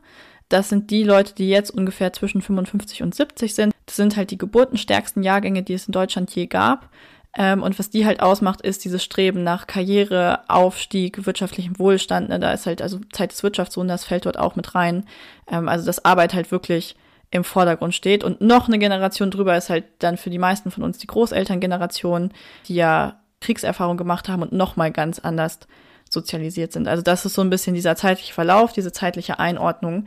Das 0.48 0.68
sind 0.68 0.90
die 0.90 1.04
Leute, 1.04 1.34
die 1.34 1.48
jetzt 1.48 1.70
ungefähr 1.70 2.12
zwischen 2.12 2.42
55 2.42 3.02
und 3.02 3.14
70 3.14 3.54
sind. 3.54 3.72
Das 3.86 3.96
sind 3.96 4.16
halt 4.16 4.32
die 4.32 4.38
geburtenstärksten 4.38 5.22
Jahrgänge, 5.22 5.62
die 5.62 5.74
es 5.74 5.86
in 5.86 5.92
Deutschland 5.92 6.34
je 6.34 6.46
gab. 6.46 6.88
Ähm, 7.36 7.62
und 7.62 7.78
was 7.78 7.90
die 7.90 8.06
halt 8.06 8.20
ausmacht, 8.20 8.60
ist 8.60 8.84
dieses 8.84 9.04
Streben 9.04 9.44
nach 9.44 9.68
Karriere, 9.68 10.40
Aufstieg, 10.48 11.26
wirtschaftlichem 11.26 11.78
Wohlstand. 11.78 12.28
Ne? 12.28 12.40
Da 12.40 12.52
ist 12.52 12.66
halt 12.66 12.82
also 12.82 12.98
Zeit 13.12 13.30
des 13.30 13.44
Wirtschaftswunders 13.44 14.04
fällt 14.04 14.26
dort 14.26 14.38
auch 14.38 14.56
mit 14.56 14.74
rein. 14.74 15.04
Ähm, 15.46 15.68
also 15.68 15.86
dass 15.86 16.04
Arbeit 16.04 16.34
halt 16.34 16.50
wirklich 16.50 16.96
im 17.30 17.44
Vordergrund 17.44 17.94
steht. 17.94 18.24
Und 18.24 18.40
noch 18.40 18.68
eine 18.68 18.78
Generation 18.78 19.30
drüber 19.30 19.56
ist 19.56 19.70
halt 19.70 19.84
dann 20.00 20.16
für 20.16 20.30
die 20.30 20.38
meisten 20.38 20.70
von 20.70 20.82
uns 20.82 20.98
die 20.98 21.06
Großelterngeneration, 21.06 22.32
die 22.66 22.74
ja 22.74 23.20
Kriegserfahrung 23.40 23.96
gemacht 23.96 24.28
haben 24.28 24.42
und 24.42 24.52
noch 24.52 24.76
mal 24.76 24.90
ganz 24.90 25.18
anders 25.18 25.60
sozialisiert 26.08 26.72
sind. 26.72 26.88
Also 26.88 27.02
das 27.02 27.24
ist 27.24 27.34
so 27.34 27.42
ein 27.42 27.50
bisschen 27.50 27.74
dieser 27.74 27.96
zeitliche 27.96 28.34
Verlauf, 28.34 28.72
diese 28.72 28.92
zeitliche 28.92 29.38
Einordnung. 29.38 30.06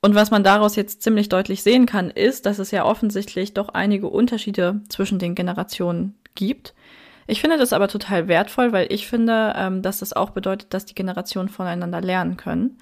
Und 0.00 0.14
was 0.14 0.30
man 0.30 0.44
daraus 0.44 0.76
jetzt 0.76 1.02
ziemlich 1.02 1.28
deutlich 1.28 1.62
sehen 1.62 1.86
kann, 1.86 2.10
ist, 2.10 2.46
dass 2.46 2.58
es 2.58 2.70
ja 2.70 2.84
offensichtlich 2.84 3.54
doch 3.54 3.68
einige 3.68 4.08
Unterschiede 4.08 4.80
zwischen 4.88 5.18
den 5.18 5.34
Generationen 5.34 6.16
gibt. 6.34 6.74
Ich 7.26 7.40
finde 7.40 7.56
das 7.56 7.72
aber 7.72 7.88
total 7.88 8.26
wertvoll, 8.26 8.72
weil 8.72 8.92
ich 8.92 9.06
finde, 9.06 9.52
ähm, 9.56 9.82
dass 9.82 10.00
das 10.00 10.12
auch 10.12 10.30
bedeutet, 10.30 10.74
dass 10.74 10.86
die 10.86 10.94
Generationen 10.94 11.48
voneinander 11.48 12.00
lernen 12.00 12.36
können. 12.36 12.78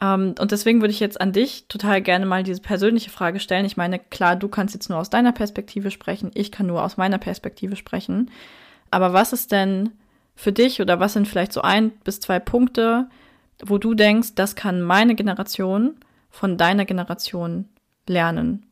Ähm, 0.00 0.34
und 0.38 0.52
deswegen 0.52 0.80
würde 0.80 0.92
ich 0.92 1.00
jetzt 1.00 1.20
an 1.20 1.32
dich 1.32 1.66
total 1.68 2.02
gerne 2.02 2.26
mal 2.26 2.42
diese 2.42 2.60
persönliche 2.60 3.10
Frage 3.10 3.40
stellen. 3.40 3.64
Ich 3.64 3.76
meine, 3.76 3.98
klar, 3.98 4.36
du 4.36 4.48
kannst 4.48 4.74
jetzt 4.74 4.88
nur 4.88 4.98
aus 4.98 5.10
deiner 5.10 5.32
Perspektive 5.32 5.90
sprechen, 5.90 6.30
ich 6.34 6.52
kann 6.52 6.66
nur 6.66 6.82
aus 6.82 6.96
meiner 6.96 7.18
Perspektive 7.18 7.76
sprechen. 7.76 8.30
Aber 8.90 9.12
was 9.12 9.32
ist 9.32 9.52
denn 9.52 9.90
für 10.34 10.52
dich 10.52 10.80
oder 10.80 11.00
was 11.00 11.12
sind 11.12 11.28
vielleicht 11.28 11.52
so 11.52 11.62
ein 11.62 11.90
bis 12.04 12.20
zwei 12.20 12.38
Punkte, 12.38 13.08
wo 13.64 13.78
du 13.78 13.94
denkst, 13.94 14.34
das 14.34 14.56
kann 14.56 14.82
meine 14.82 15.14
Generation 15.14 15.96
von 16.30 16.56
deiner 16.56 16.84
Generation 16.84 17.68
lernen? 18.08 18.66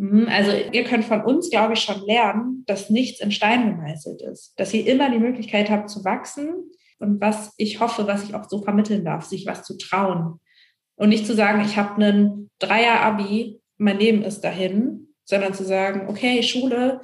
Mhm, 0.00 0.28
also 0.30 0.52
ihr 0.72 0.84
könnt 0.84 1.04
von 1.04 1.22
uns, 1.22 1.50
glaube 1.50 1.74
ich, 1.74 1.80
schon 1.80 2.00
lernen, 2.06 2.64
dass 2.66 2.90
nichts 2.90 3.20
in 3.20 3.32
Stein 3.32 3.76
gemeißelt 3.76 4.22
ist, 4.22 4.54
dass 4.56 4.72
ihr 4.72 4.86
immer 4.86 5.10
die 5.10 5.18
Möglichkeit 5.18 5.68
habt 5.68 5.90
zu 5.90 6.04
wachsen, 6.04 6.70
und 7.00 7.20
was 7.20 7.54
ich 7.56 7.80
hoffe, 7.80 8.06
was 8.06 8.24
ich 8.24 8.34
auch 8.34 8.48
so 8.48 8.62
vermitteln 8.62 9.04
darf, 9.04 9.24
sich 9.24 9.46
was 9.46 9.64
zu 9.64 9.76
trauen. 9.76 10.38
Und 10.96 11.08
nicht 11.08 11.26
zu 11.26 11.34
sagen, 11.34 11.62
ich 11.64 11.76
habe 11.76 11.94
einen 11.94 12.50
Dreier-Abi, 12.58 13.60
mein 13.78 13.98
Leben 13.98 14.22
ist 14.22 14.42
dahin, 14.42 15.08
sondern 15.24 15.54
zu 15.54 15.64
sagen, 15.64 16.08
okay, 16.08 16.42
Schule, 16.42 17.00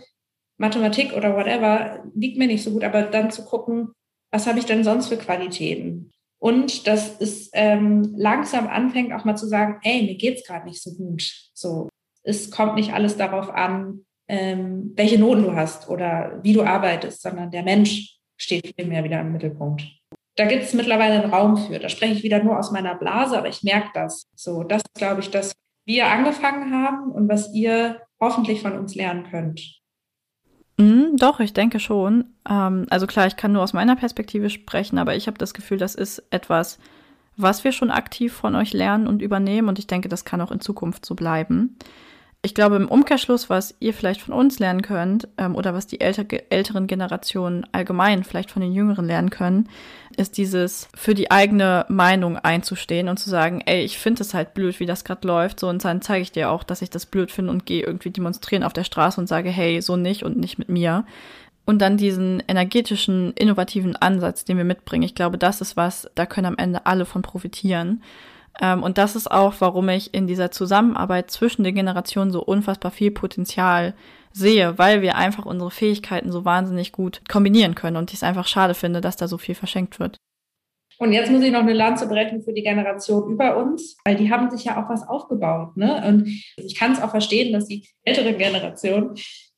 Mathematik 0.58 1.14
oder 1.14 1.34
whatever 1.34 2.04
liegt 2.14 2.38
mir 2.38 2.46
nicht 2.46 2.62
so 2.62 2.72
gut, 2.72 2.84
aber 2.84 3.02
dann 3.02 3.30
zu 3.30 3.44
gucken, 3.44 3.88
was 4.30 4.46
habe 4.46 4.58
ich 4.58 4.66
denn 4.66 4.84
sonst 4.84 5.08
für 5.08 5.16
Qualitäten? 5.16 6.12
Und 6.38 6.86
dass 6.86 7.18
es 7.20 7.48
ähm, 7.54 8.14
langsam 8.16 8.66
anfängt, 8.66 9.12
auch 9.12 9.24
mal 9.24 9.36
zu 9.36 9.46
sagen, 9.46 9.78
ey, 9.82 10.02
mir 10.02 10.16
geht's 10.16 10.46
gerade 10.46 10.66
nicht 10.66 10.82
so 10.82 10.92
gut. 10.94 11.50
So, 11.54 11.88
es 12.22 12.50
kommt 12.50 12.74
nicht 12.74 12.92
alles 12.92 13.16
darauf 13.16 13.48
an, 13.48 14.04
ähm, 14.28 14.92
welche 14.96 15.18
Noten 15.18 15.44
du 15.44 15.54
hast 15.54 15.88
oder 15.88 16.40
wie 16.42 16.52
du 16.52 16.62
arbeitest, 16.62 17.22
sondern 17.22 17.50
der 17.50 17.62
Mensch 17.62 18.15
steht 18.36 18.74
vielmehr 18.76 19.04
wieder 19.04 19.20
im 19.20 19.32
Mittelpunkt. 19.32 19.84
Da 20.36 20.44
gibt 20.44 20.64
es 20.64 20.74
mittlerweile 20.74 21.22
einen 21.22 21.32
Raum 21.32 21.56
für. 21.56 21.78
Da 21.78 21.88
spreche 21.88 22.12
ich 22.12 22.22
wieder 22.22 22.42
nur 22.42 22.58
aus 22.58 22.70
meiner 22.70 22.94
Blase, 22.94 23.38
aber 23.38 23.48
ich 23.48 23.62
merke 23.62 23.88
das. 23.94 24.28
So, 24.34 24.62
das 24.62 24.82
glaube 24.94 25.20
ich, 25.20 25.30
das 25.30 25.52
wir 25.86 26.08
angefangen 26.08 26.74
haben 26.74 27.12
und 27.12 27.28
was 27.28 27.54
ihr 27.54 28.00
hoffentlich 28.20 28.60
von 28.60 28.76
uns 28.76 28.94
lernen 28.94 29.24
könnt. 29.30 29.80
Mm, 30.78 31.16
doch, 31.16 31.40
ich 31.40 31.54
denke 31.54 31.80
schon. 31.80 32.34
Ähm, 32.48 32.86
also 32.90 33.06
klar, 33.06 33.26
ich 33.26 33.36
kann 33.36 33.52
nur 33.52 33.62
aus 33.62 33.72
meiner 33.72 33.96
Perspektive 33.96 34.50
sprechen, 34.50 34.98
aber 34.98 35.16
ich 35.16 35.26
habe 35.26 35.38
das 35.38 35.54
Gefühl, 35.54 35.78
das 35.78 35.94
ist 35.94 36.22
etwas, 36.30 36.78
was 37.36 37.64
wir 37.64 37.72
schon 37.72 37.90
aktiv 37.90 38.32
von 38.32 38.54
euch 38.56 38.72
lernen 38.72 39.06
und 39.06 39.22
übernehmen 39.22 39.68
und 39.68 39.78
ich 39.78 39.86
denke, 39.86 40.08
das 40.08 40.24
kann 40.24 40.40
auch 40.40 40.50
in 40.50 40.60
Zukunft 40.60 41.06
so 41.06 41.14
bleiben 41.14 41.78
ich 42.46 42.54
glaube, 42.54 42.76
im 42.76 42.86
Umkehrschluss, 42.86 43.50
was 43.50 43.74
ihr 43.80 43.92
vielleicht 43.92 44.22
von 44.22 44.32
uns 44.32 44.60
lernen 44.60 44.80
könnt, 44.80 45.26
ähm, 45.36 45.56
oder 45.56 45.74
was 45.74 45.88
die 45.88 46.00
älter, 46.00 46.24
älteren 46.48 46.86
Generationen 46.86 47.66
allgemein 47.72 48.22
vielleicht 48.22 48.52
von 48.52 48.62
den 48.62 48.72
Jüngeren 48.72 49.04
lernen 49.04 49.30
können, 49.30 49.68
ist 50.16 50.38
dieses 50.38 50.88
für 50.94 51.14
die 51.14 51.32
eigene 51.32 51.86
Meinung 51.88 52.38
einzustehen 52.38 53.08
und 53.08 53.18
zu 53.18 53.28
sagen, 53.28 53.62
ey, 53.66 53.84
ich 53.84 53.98
finde 53.98 54.22
es 54.22 54.32
halt 54.32 54.54
blöd, 54.54 54.78
wie 54.78 54.86
das 54.86 55.04
gerade 55.04 55.26
läuft, 55.26 55.58
so 55.58 55.68
und 55.68 55.84
dann 55.84 56.02
zeige 56.02 56.22
ich 56.22 56.30
dir 56.30 56.50
auch, 56.50 56.62
dass 56.62 56.82
ich 56.82 56.90
das 56.90 57.04
blöd 57.04 57.32
finde 57.32 57.50
und 57.50 57.66
gehe 57.66 57.82
irgendwie 57.82 58.10
demonstrieren 58.10 58.62
auf 58.62 58.72
der 58.72 58.84
Straße 58.84 59.20
und 59.20 59.26
sage, 59.26 59.50
hey, 59.50 59.82
so 59.82 59.96
nicht 59.96 60.22
und 60.22 60.36
nicht 60.36 60.56
mit 60.56 60.68
mir. 60.68 61.04
Und 61.64 61.80
dann 61.80 61.96
diesen 61.96 62.44
energetischen, 62.46 63.32
innovativen 63.32 63.96
Ansatz, 63.96 64.44
den 64.44 64.56
wir 64.56 64.64
mitbringen. 64.64 65.02
Ich 65.02 65.16
glaube, 65.16 65.36
das 65.36 65.60
ist 65.60 65.76
was, 65.76 66.08
da 66.14 66.24
können 66.24 66.46
am 66.46 66.58
Ende 66.58 66.86
alle 66.86 67.06
von 67.06 67.22
profitieren. 67.22 68.02
Ähm, 68.60 68.82
und 68.82 68.98
das 68.98 69.16
ist 69.16 69.30
auch, 69.30 69.54
warum 69.58 69.88
ich 69.88 70.14
in 70.14 70.26
dieser 70.26 70.50
Zusammenarbeit 70.50 71.30
zwischen 71.30 71.64
den 71.64 71.74
Generationen 71.74 72.30
so 72.30 72.42
unfassbar 72.42 72.90
viel 72.90 73.10
Potenzial 73.10 73.94
sehe, 74.32 74.78
weil 74.78 75.02
wir 75.02 75.16
einfach 75.16 75.46
unsere 75.46 75.70
Fähigkeiten 75.70 76.30
so 76.30 76.44
wahnsinnig 76.44 76.92
gut 76.92 77.22
kombinieren 77.28 77.74
können 77.74 77.96
und 77.96 78.10
ich 78.10 78.16
es 78.16 78.22
einfach 78.22 78.46
schade 78.46 78.74
finde, 78.74 79.00
dass 79.00 79.16
da 79.16 79.28
so 79.28 79.38
viel 79.38 79.54
verschenkt 79.54 79.98
wird. 79.98 80.16
Und 80.98 81.12
jetzt 81.12 81.30
muss 81.30 81.42
ich 81.42 81.52
noch 81.52 81.60
eine 81.60 81.74
Lanze 81.74 82.08
brechen 82.08 82.42
für 82.42 82.54
die 82.54 82.62
Generation 82.62 83.30
über 83.30 83.56
uns, 83.56 83.98
weil 84.04 84.16
die 84.16 84.30
haben 84.30 84.50
sich 84.50 84.64
ja 84.64 84.82
auch 84.82 84.88
was 84.88 85.06
aufgebaut. 85.06 85.76
Ne? 85.76 86.02
Und 86.06 86.26
ich 86.56 86.74
kann 86.74 86.92
es 86.92 87.02
auch 87.02 87.10
verstehen, 87.10 87.52
dass 87.52 87.66
die 87.66 87.86
ältere 88.02 88.32
Generation 88.32 89.14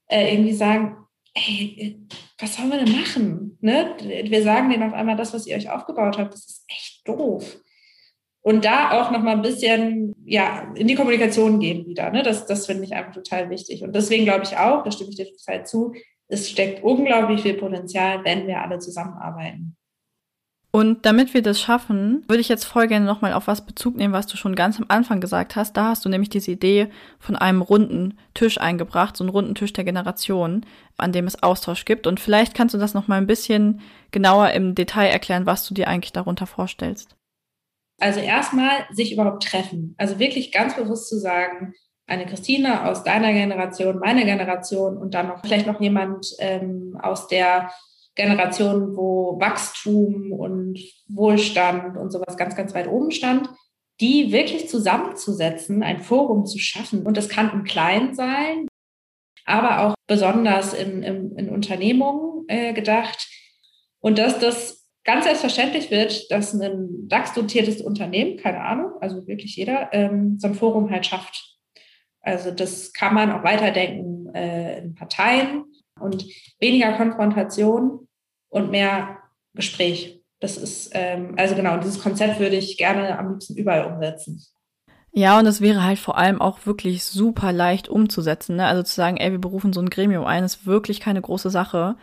äh, 0.08 0.34
irgendwie 0.34 0.54
sagen, 0.54 0.96
ey, 1.34 2.00
was 2.38 2.56
sollen 2.56 2.70
wir 2.70 2.84
denn 2.84 2.92
machen? 2.92 3.58
Ne? 3.60 3.94
Wir 4.00 4.42
sagen 4.42 4.70
denen 4.70 4.82
auf 4.82 4.94
einmal, 4.94 5.16
das, 5.16 5.32
was 5.32 5.46
ihr 5.46 5.56
euch 5.56 5.70
aufgebaut 5.70 6.18
habt, 6.18 6.34
das 6.34 6.44
ist 6.46 6.64
echt 6.68 7.06
doof. 7.06 7.58
Und 8.42 8.64
da 8.64 8.92
auch 8.92 9.10
noch 9.10 9.22
mal 9.22 9.32
ein 9.32 9.42
bisschen 9.42 10.14
ja, 10.24 10.72
in 10.74 10.86
die 10.86 10.94
Kommunikation 10.94 11.60
gehen 11.60 11.86
wieder. 11.86 12.10
Ne? 12.10 12.22
Das, 12.22 12.46
das 12.46 12.66
finde 12.66 12.84
ich 12.84 12.94
einfach 12.94 13.12
total 13.12 13.50
wichtig. 13.50 13.82
Und 13.82 13.94
deswegen 13.94 14.24
glaube 14.24 14.44
ich 14.44 14.56
auch, 14.56 14.84
da 14.84 14.90
stimme 14.90 15.10
ich 15.10 15.16
dir 15.16 15.26
total 15.26 15.66
zu, 15.66 15.92
es 16.28 16.48
steckt 16.48 16.82
unglaublich 16.84 17.42
viel 17.42 17.54
Potenzial, 17.54 18.24
wenn 18.24 18.46
wir 18.46 18.60
alle 18.60 18.78
zusammenarbeiten. 18.78 19.76
Und 20.70 21.06
damit 21.06 21.32
wir 21.32 21.40
das 21.40 21.60
schaffen, 21.60 22.24
würde 22.28 22.42
ich 22.42 22.48
jetzt 22.48 22.64
voll 22.64 22.88
gerne 22.88 23.06
nochmal 23.06 23.32
auf 23.32 23.46
was 23.46 23.64
Bezug 23.64 23.96
nehmen, 23.96 24.12
was 24.12 24.26
du 24.26 24.36
schon 24.36 24.54
ganz 24.54 24.78
am 24.78 24.84
Anfang 24.88 25.18
gesagt 25.18 25.56
hast. 25.56 25.76
Da 25.78 25.86
hast 25.86 26.04
du 26.04 26.10
nämlich 26.10 26.28
diese 26.28 26.50
Idee 26.50 26.88
von 27.18 27.36
einem 27.36 27.62
runden 27.62 28.18
Tisch 28.34 28.60
eingebracht, 28.60 29.16
so 29.16 29.24
einen 29.24 29.30
runden 29.30 29.54
Tisch 29.54 29.72
der 29.72 29.84
Generation, 29.84 30.66
an 30.98 31.12
dem 31.12 31.26
es 31.26 31.42
Austausch 31.42 31.86
gibt. 31.86 32.06
Und 32.06 32.20
vielleicht 32.20 32.54
kannst 32.54 32.74
du 32.74 32.78
das 32.78 32.92
nochmal 32.92 33.18
ein 33.18 33.26
bisschen 33.26 33.80
genauer 34.10 34.50
im 34.50 34.74
Detail 34.74 35.08
erklären, 35.08 35.46
was 35.46 35.66
du 35.66 35.72
dir 35.72 35.88
eigentlich 35.88 36.12
darunter 36.12 36.46
vorstellst. 36.46 37.17
Also 37.98 38.20
erstmal 38.20 38.86
sich 38.92 39.12
überhaupt 39.12 39.42
treffen. 39.42 39.94
Also 39.98 40.18
wirklich 40.18 40.52
ganz 40.52 40.76
bewusst 40.76 41.08
zu 41.08 41.18
sagen, 41.18 41.74
eine 42.06 42.26
Christine 42.26 42.88
aus 42.88 43.04
deiner 43.04 43.32
Generation, 43.32 43.98
meine 43.98 44.24
Generation 44.24 44.96
und 44.96 45.14
dann 45.14 45.28
noch 45.28 45.40
vielleicht 45.42 45.66
noch 45.66 45.80
jemand 45.80 46.26
ähm, 46.38 46.98
aus 47.02 47.28
der 47.28 47.70
Generation, 48.14 48.96
wo 48.96 49.38
Wachstum 49.38 50.32
und 50.32 50.78
Wohlstand 51.08 51.96
und 51.96 52.10
sowas 52.10 52.36
ganz, 52.36 52.56
ganz 52.56 52.74
weit 52.74 52.88
oben 52.88 53.10
stand, 53.10 53.48
die 54.00 54.32
wirklich 54.32 54.68
zusammenzusetzen, 54.68 55.82
ein 55.82 56.00
Forum 56.00 56.46
zu 56.46 56.58
schaffen. 56.58 57.06
Und 57.06 57.16
das 57.16 57.28
kann 57.28 57.52
im 57.52 57.64
Kleinen 57.64 58.14
sein, 58.14 58.66
aber 59.44 59.80
auch 59.80 59.94
besonders 60.06 60.72
in, 60.74 61.02
in, 61.02 61.36
in 61.36 61.48
Unternehmungen, 61.48 62.44
äh, 62.48 62.72
gedacht. 62.72 63.28
Und 64.00 64.18
dass 64.18 64.38
das 64.38 64.77
ganz 65.04 65.24
selbstverständlich 65.24 65.90
wird, 65.90 66.30
dass 66.30 66.52
ein 66.54 67.08
DAX-dotiertes 67.08 67.80
Unternehmen, 67.80 68.36
keine 68.36 68.60
Ahnung, 68.60 68.92
also 69.00 69.26
wirklich 69.26 69.56
jeder, 69.56 69.88
ähm, 69.92 70.38
so 70.38 70.48
ein 70.48 70.54
Forum 70.54 70.90
halt 70.90 71.06
schafft. 71.06 71.56
Also 72.20 72.50
das 72.50 72.92
kann 72.92 73.14
man 73.14 73.32
auch 73.32 73.44
weiterdenken 73.44 74.34
äh, 74.34 74.78
in 74.80 74.94
Parteien 74.94 75.64
und 75.98 76.26
weniger 76.60 76.92
Konfrontation 76.92 78.08
und 78.48 78.70
mehr 78.70 79.18
Gespräch. 79.54 80.22
Das 80.40 80.56
ist, 80.56 80.90
ähm, 80.94 81.34
also 81.36 81.54
genau, 81.54 81.78
dieses 81.78 82.00
Konzept 82.00 82.38
würde 82.38 82.56
ich 82.56 82.76
gerne 82.76 83.18
am 83.18 83.30
liebsten 83.30 83.56
überall 83.56 83.92
umsetzen. 83.92 84.44
Ja, 85.12 85.38
und 85.38 85.46
es 85.46 85.60
wäre 85.60 85.82
halt 85.82 85.98
vor 85.98 86.16
allem 86.16 86.40
auch 86.40 86.66
wirklich 86.66 87.02
super 87.04 87.52
leicht 87.52 87.88
umzusetzen. 87.88 88.56
Ne? 88.56 88.66
Also 88.66 88.82
zu 88.82 88.94
sagen, 88.94 89.16
ey, 89.16 89.32
wir 89.32 89.40
berufen 89.40 89.72
so 89.72 89.80
ein 89.80 89.90
Gremium 89.90 90.24
ein, 90.24 90.44
ist 90.44 90.66
wirklich 90.66 91.00
keine 91.00 91.20
große 91.20 91.50
Sache. 91.50 91.96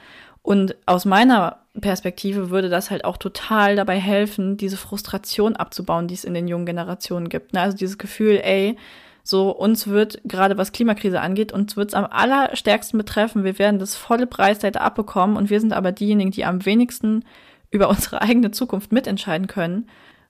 Und 0.45 0.75
aus 0.85 1.05
meiner 1.05 1.57
Perspektive 1.81 2.51
würde 2.51 2.69
das 2.69 2.91
halt 2.91 3.03
auch 3.03 3.17
total 3.17 3.75
dabei 3.75 3.99
helfen, 3.99 4.57
diese 4.57 4.77
Frustration 4.77 5.55
abzubauen, 5.55 6.07
die 6.07 6.13
es 6.13 6.23
in 6.23 6.35
den 6.35 6.47
jungen 6.47 6.67
Generationen 6.67 7.29
gibt. 7.29 7.53
Ne? 7.53 7.61
Also 7.61 7.75
dieses 7.75 7.97
Gefühl, 7.97 8.39
ey, 8.43 8.77
so 9.23 9.49
uns 9.49 9.87
wird, 9.87 10.21
gerade 10.23 10.55
was 10.55 10.71
Klimakrise 10.71 11.19
angeht, 11.19 11.51
uns 11.51 11.75
wird 11.75 11.89
es 11.89 11.93
am 11.95 12.05
allerstärksten 12.05 12.99
betreffen. 12.99 13.43
Wir 13.43 13.57
werden 13.57 13.79
das 13.79 13.95
volle 13.95 14.27
Preisseite 14.27 14.81
abbekommen 14.81 15.35
und 15.35 15.49
wir 15.49 15.59
sind 15.59 15.73
aber 15.73 15.91
diejenigen, 15.91 16.29
die 16.29 16.45
am 16.45 16.63
wenigsten 16.63 17.25
über 17.71 17.89
unsere 17.89 18.21
eigene 18.21 18.51
Zukunft 18.51 18.91
mitentscheiden 18.91 19.47
können. 19.47 19.89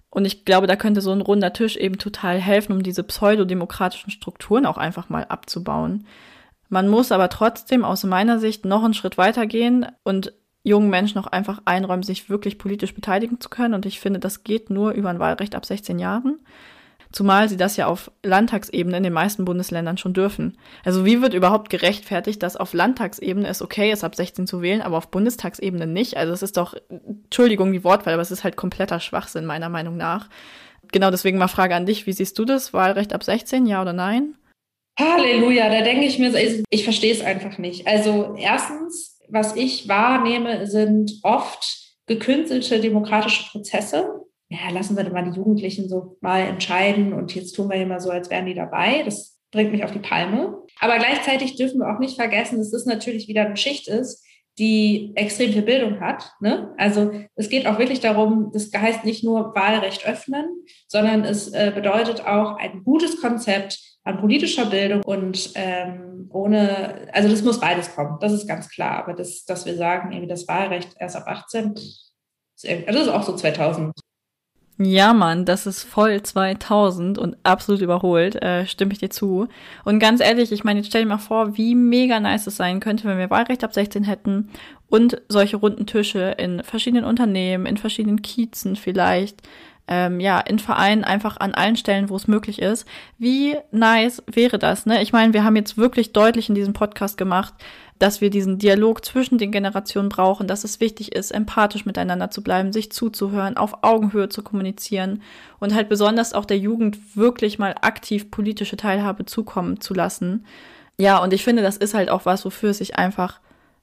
Und 0.10 0.24
ich 0.24 0.46
glaube, 0.46 0.66
da 0.66 0.78
könnte 0.78 1.02
so 1.02 1.12
ein 1.12 1.20
runder 1.20 1.52
Tisch 1.52 1.76
eben 1.76 1.98
total 1.98 2.40
helfen, 2.40 2.72
um 2.72 2.84
diese 2.84 3.04
pseudodemokratischen 3.04 4.12
Strukturen 4.12 4.66
auch 4.66 4.78
einfach 4.78 5.10
mal 5.10 5.26
abzubauen. 5.26 6.06
Man 6.70 6.88
muss 6.88 7.12
aber 7.12 7.30
trotzdem 7.30 7.86
aus 7.86 8.04
meiner 8.04 8.40
Sicht 8.40 8.66
noch 8.66 8.84
einen 8.84 8.94
Schritt 8.94 9.18
weitergehen 9.18 9.86
und 10.04 10.34
jungen 10.64 10.90
Menschen 10.90 11.20
auch 11.20 11.28
einfach 11.28 11.62
einräumen, 11.66 12.04
sich 12.04 12.30
wirklich 12.30 12.58
politisch 12.58 12.96
beteiligen 12.96 13.40
zu 13.40 13.50
können. 13.50 13.76
Und 13.76 13.86
ich 13.86 14.00
finde, 14.00 14.20
das 14.20 14.44
geht 14.44 14.70
nur 14.70 14.92
über 14.94 15.10
ein 15.10 15.20
Wahlrecht 15.20 15.56
ab 15.56 15.66
16 15.66 16.00
Jahren. 16.00 16.40
Zumal 17.12 17.48
sie 17.48 17.56
das 17.56 17.78
ja 17.78 17.86
auf 17.86 18.12
Landtagsebene 18.24 18.98
in 18.98 19.04
den 19.04 19.14
meisten 19.14 19.46
Bundesländern 19.46 19.98
schon 19.98 20.14
dürfen. 20.14 20.58
Also 20.84 21.06
wie 21.06 21.22
wird 21.22 21.34
überhaupt 21.34 21.70
gerechtfertigt, 21.70 22.44
dass 22.44 22.58
auf 22.58 22.74
Landtagsebene 22.74 23.48
es 23.48 23.62
okay 23.62 23.92
ist, 23.92 24.04
ab 24.04 24.16
16 24.16 24.48
zu 24.48 24.62
wählen, 24.62 24.82
aber 24.82 24.98
auf 24.98 25.12
Bundestagsebene 25.12 25.88
nicht? 25.88 26.18
Also 26.18 26.34
es 26.34 26.42
ist 26.42 26.58
doch, 26.58 26.74
Entschuldigung 26.90 27.72
die 27.72 27.86
Wortwahl, 27.86 28.14
aber 28.14 28.22
es 28.22 28.32
ist 28.32 28.44
halt 28.44 28.58
kompletter 28.58 29.00
Schwachsinn 29.00 29.46
meiner 29.46 29.70
Meinung 29.70 29.96
nach. 29.96 30.28
Genau 30.92 31.10
deswegen 31.10 31.38
mal 31.38 31.48
Frage 31.48 31.76
an 31.76 31.86
dich, 31.86 32.06
wie 32.06 32.12
siehst 32.12 32.38
du 32.38 32.44
das? 32.44 32.74
Wahlrecht 32.74 33.14
ab 33.14 33.24
16, 33.24 33.66
ja 33.66 33.82
oder 33.82 33.94
nein? 33.94 34.36
Halleluja, 35.00 35.70
da 35.70 35.82
denke 35.82 36.06
ich 36.06 36.20
mir, 36.20 36.34
ich 36.70 36.84
verstehe 36.84 37.12
es 37.12 37.22
einfach 37.22 37.58
nicht. 37.58 37.86
Also 37.88 38.36
erstens, 38.38 39.20
was 39.28 39.56
ich 39.56 39.88
wahrnehme, 39.88 40.68
sind 40.68 41.20
oft 41.24 41.96
gekünstelte 42.08 42.80
demokratische 42.80 43.50
Prozesse 43.52 44.26
ja, 44.50 44.70
lassen 44.72 44.96
wir 44.96 45.10
mal 45.10 45.24
die 45.24 45.38
Jugendlichen 45.38 45.90
so 45.90 46.18
mal 46.22 46.42
entscheiden 46.42 47.14
und 47.14 47.34
jetzt 47.34 47.54
tun 47.54 47.70
wir 47.70 47.78
immer 47.78 48.00
so, 48.00 48.12
als 48.12 48.30
wären 48.30 48.46
die 48.46 48.54
dabei. 48.54 49.04
Das 49.04 49.38
bringt 49.52 49.72
mich 49.72 49.84
auf 49.84 49.92
die 49.92 50.00
Palme. 50.00 50.62
Aber 50.80 50.98
gleichzeitig 50.98 51.56
dürfen 51.56 51.80
wir 51.80 51.94
auch 51.94 52.00
nicht 52.00 52.16
vergessen, 52.16 52.60
dass 52.60 52.72
das 52.72 52.86
natürlich 52.86 53.28
wieder 53.28 53.46
eine 53.46 53.58
Schicht 53.58 53.88
ist, 53.88 54.24
die 54.58 55.12
extrem 55.16 55.52
viel 55.52 55.62
Bildung 55.62 56.00
hat. 56.00 56.32
Ne? 56.40 56.74
Also 56.78 57.12
es 57.36 57.50
geht 57.50 57.68
auch 57.68 57.78
wirklich 57.78 58.00
darum, 58.00 58.52
das 58.54 58.72
heißt 58.74 59.04
nicht 59.04 59.24
nur 59.24 59.54
Wahlrecht 59.54 60.08
öffnen, 60.08 60.46
sondern 60.88 61.24
es 61.26 61.52
äh, 61.54 61.72
bedeutet 61.74 62.26
auch 62.26 62.58
ein 62.58 62.84
gutes 62.84 63.20
Konzept 63.20 63.80
an 64.04 64.20
politischer 64.20 64.66
Bildung 64.68 65.02
und 65.04 65.52
ähm, 65.56 66.30
ohne, 66.32 67.08
also 67.12 67.28
das 67.28 67.42
muss 67.42 67.60
beides 67.60 67.96
kommen, 67.96 68.18
das 68.22 68.32
ist 68.32 68.48
ganz 68.48 68.70
klar. 68.70 68.98
Aber 68.98 69.14
das, 69.14 69.46
dass 69.46 69.66
wir 69.66 69.76
sagen, 69.76 70.12
irgendwie 70.12 70.30
das 70.30 70.48
Wahlrecht 70.48 70.96
erst 71.00 71.16
ab 71.16 71.26
18, 71.28 71.74
das 71.74 72.64
ist 72.64 73.10
auch 73.10 73.24
so 73.24 73.36
2000. 73.36 73.94
Ja, 74.78 75.14
Mann, 75.14 75.46
das 75.46 75.68
ist 75.68 75.84
voll 75.84 76.22
2000 76.22 77.18
und 77.18 77.38
absolut 77.44 77.82
überholt, 77.82 78.36
äh, 78.44 78.68
stimme 78.68 78.92
ich 78.92 79.00
dir 79.00 79.10
zu. 79.10 79.48
Und 79.86 80.00
ganz 80.00 80.20
ehrlich, 80.20 80.52
ich 80.52 80.66
meine, 80.66 80.80
jetzt 80.80 80.88
stell 80.88 81.04
dir 81.04 81.08
mal 81.08 81.18
vor, 81.18 81.56
wie 81.56 81.76
mega 81.76 82.20
nice 82.20 82.48
es 82.48 82.58
sein 82.58 82.82
könnte, 82.82 83.06
wenn 83.06 83.18
wir 83.18 83.30
Wahlrecht 83.30 83.64
ab 83.64 83.74
16 83.74 84.04
hätten 84.04 84.50
und 84.90 85.22
solche 85.30 85.56
runden 85.58 85.86
Tische 85.86 86.36
in 86.38 86.62
verschiedenen 86.62 87.06
Unternehmen, 87.06 87.66
in 87.66 87.78
verschiedenen 87.78 88.22
Kiezen 88.22 88.76
vielleicht, 88.76 89.42
ähm, 89.88 90.20
ja, 90.20 90.40
in 90.42 90.60
Vereinen 90.60 91.06
einfach 91.06 91.38
an 91.38 91.54
allen 91.54 91.78
Stellen, 91.78 92.10
wo 92.10 92.16
es 92.18 92.28
möglich 92.28 92.62
ist. 92.62 92.86
Wie 93.18 93.56
nice 93.72 94.24
wäre 94.28 94.60
das, 94.60 94.86
ne? 94.86 95.02
Ich 95.02 95.14
meine, 95.14 95.34
wir 95.34 95.46
haben 95.46 95.56
jetzt 95.56 95.78
wirklich 95.78 96.12
deutlich 96.12 96.50
in 96.50 96.56
diesem 96.56 96.74
Podcast 96.74 97.18
gemacht, 97.18 97.54
dass 97.98 98.20
wir 98.20 98.30
diesen 98.30 98.58
Dialog 98.58 99.06
zwischen 99.06 99.38
den 99.38 99.52
Generationen 99.52 100.10
brauchen, 100.10 100.48
dass 100.48 100.64
es 100.64 100.80
wichtig 100.80 101.16
ist, 101.16 101.32
empathisch 101.32 101.86
miteinander 101.86 102.30
zu 102.30 102.44
bleiben, 102.44 102.74
sich 102.74 102.92
zuzuhören, 102.92 103.56
auf 103.56 103.84
Augenhöhe 103.84 104.28
zu 104.28 104.44
kommunizieren 104.44 105.22
und 105.60 105.74
halt 105.74 105.88
besonders 105.88 106.34
auch 106.34 106.46
der 106.46 106.58
Jugend 106.58 107.16
wirklich 107.16 107.58
mal 107.58 107.76
aktiv 107.82 108.32
politische 108.32 108.76
Teilhabe 108.78 109.26
zukommen 109.26 109.80
zu 109.80 109.94
lassen. 109.94 110.46
Ja, 110.98 111.20
und 111.20 111.34
ich 111.34 111.44
finde, 111.44 111.62
das 111.62 111.78
ist 111.78 111.94
halt 111.94 112.10
auch 112.10 112.26
was, 112.26 112.44
wofür 112.44 112.72
es 112.72 112.80
sich 112.80 112.98
einfach 112.98 113.40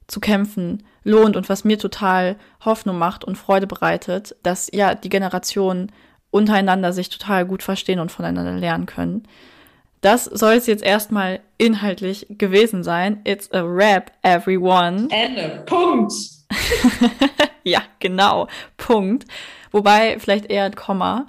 zu 0.07 0.19
kämpfen 0.19 0.83
lohnt 1.03 1.35
und 1.35 1.49
was 1.49 1.63
mir 1.63 1.79
total 1.79 2.37
Hoffnung 2.63 2.97
macht 2.97 3.23
und 3.23 3.37
Freude 3.37 3.67
bereitet, 3.67 4.35
dass 4.43 4.69
ja 4.71 4.95
die 4.95 5.09
Generationen 5.09 5.91
untereinander 6.31 6.93
sich 6.93 7.09
total 7.09 7.45
gut 7.45 7.63
verstehen 7.63 7.99
und 7.99 8.11
voneinander 8.11 8.53
lernen 8.53 8.85
können. 8.85 9.23
Das 10.03 10.25
soll 10.25 10.55
es 10.55 10.67
jetzt 10.67 10.83
erstmal 10.83 11.39
inhaltlich 11.57 12.27
gewesen 12.29 12.83
sein. 12.83 13.21
It's 13.23 13.49
a 13.53 13.61
rap, 13.61 14.11
everyone. 14.21 15.07
Ende. 15.11 15.63
Punkt. 15.65 16.11
ja, 17.63 17.81
genau. 17.99 18.49
Punkt. 18.75 19.25
Wobei 19.71 20.19
vielleicht 20.19 20.47
eher 20.51 20.65
ein 20.65 20.75
Komma. 20.75 21.27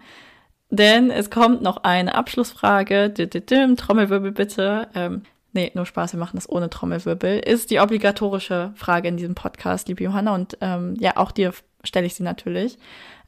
Denn 0.70 1.12
es 1.12 1.30
kommt 1.30 1.62
noch 1.62 1.84
eine 1.84 2.16
Abschlussfrage. 2.16 3.14
Trommelwirbel 3.14 4.32
bitte. 4.32 4.88
Ähm, 4.96 5.22
nee, 5.52 5.70
nur 5.74 5.86
Spaß, 5.86 6.14
wir 6.14 6.18
machen 6.18 6.36
das 6.36 6.50
ohne 6.50 6.68
Trommelwirbel. 6.68 7.38
Ist 7.38 7.70
die 7.70 7.78
obligatorische 7.78 8.72
Frage 8.74 9.06
in 9.06 9.16
diesem 9.16 9.36
Podcast, 9.36 9.86
liebe 9.86 10.02
Johanna. 10.02 10.34
Und 10.34 10.58
ähm, 10.60 10.96
ja, 10.98 11.16
auch 11.16 11.30
dir 11.30 11.54
stelle 11.84 12.06
ich 12.06 12.16
sie 12.16 12.24
natürlich. 12.24 12.76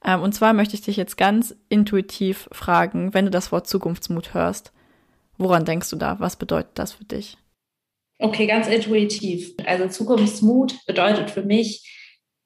Ähm, 0.04 0.22
und 0.22 0.32
zwar 0.32 0.54
möchte 0.54 0.74
ich 0.74 0.82
dich 0.82 0.96
jetzt 0.96 1.16
ganz 1.16 1.54
intuitiv 1.68 2.48
fragen, 2.50 3.14
wenn 3.14 3.26
du 3.26 3.30
das 3.30 3.52
Wort 3.52 3.68
Zukunftsmut 3.68 4.34
hörst. 4.34 4.72
Woran 5.38 5.64
denkst 5.64 5.90
du 5.90 5.96
da? 5.96 6.18
Was 6.20 6.36
bedeutet 6.36 6.72
das 6.74 6.92
für 6.92 7.04
dich? 7.04 7.36
Okay, 8.18 8.46
ganz 8.46 8.68
intuitiv. 8.68 9.54
Also 9.66 9.88
Zukunftsmut 9.88 10.86
bedeutet 10.86 11.30
für 11.30 11.42
mich, 11.42 11.92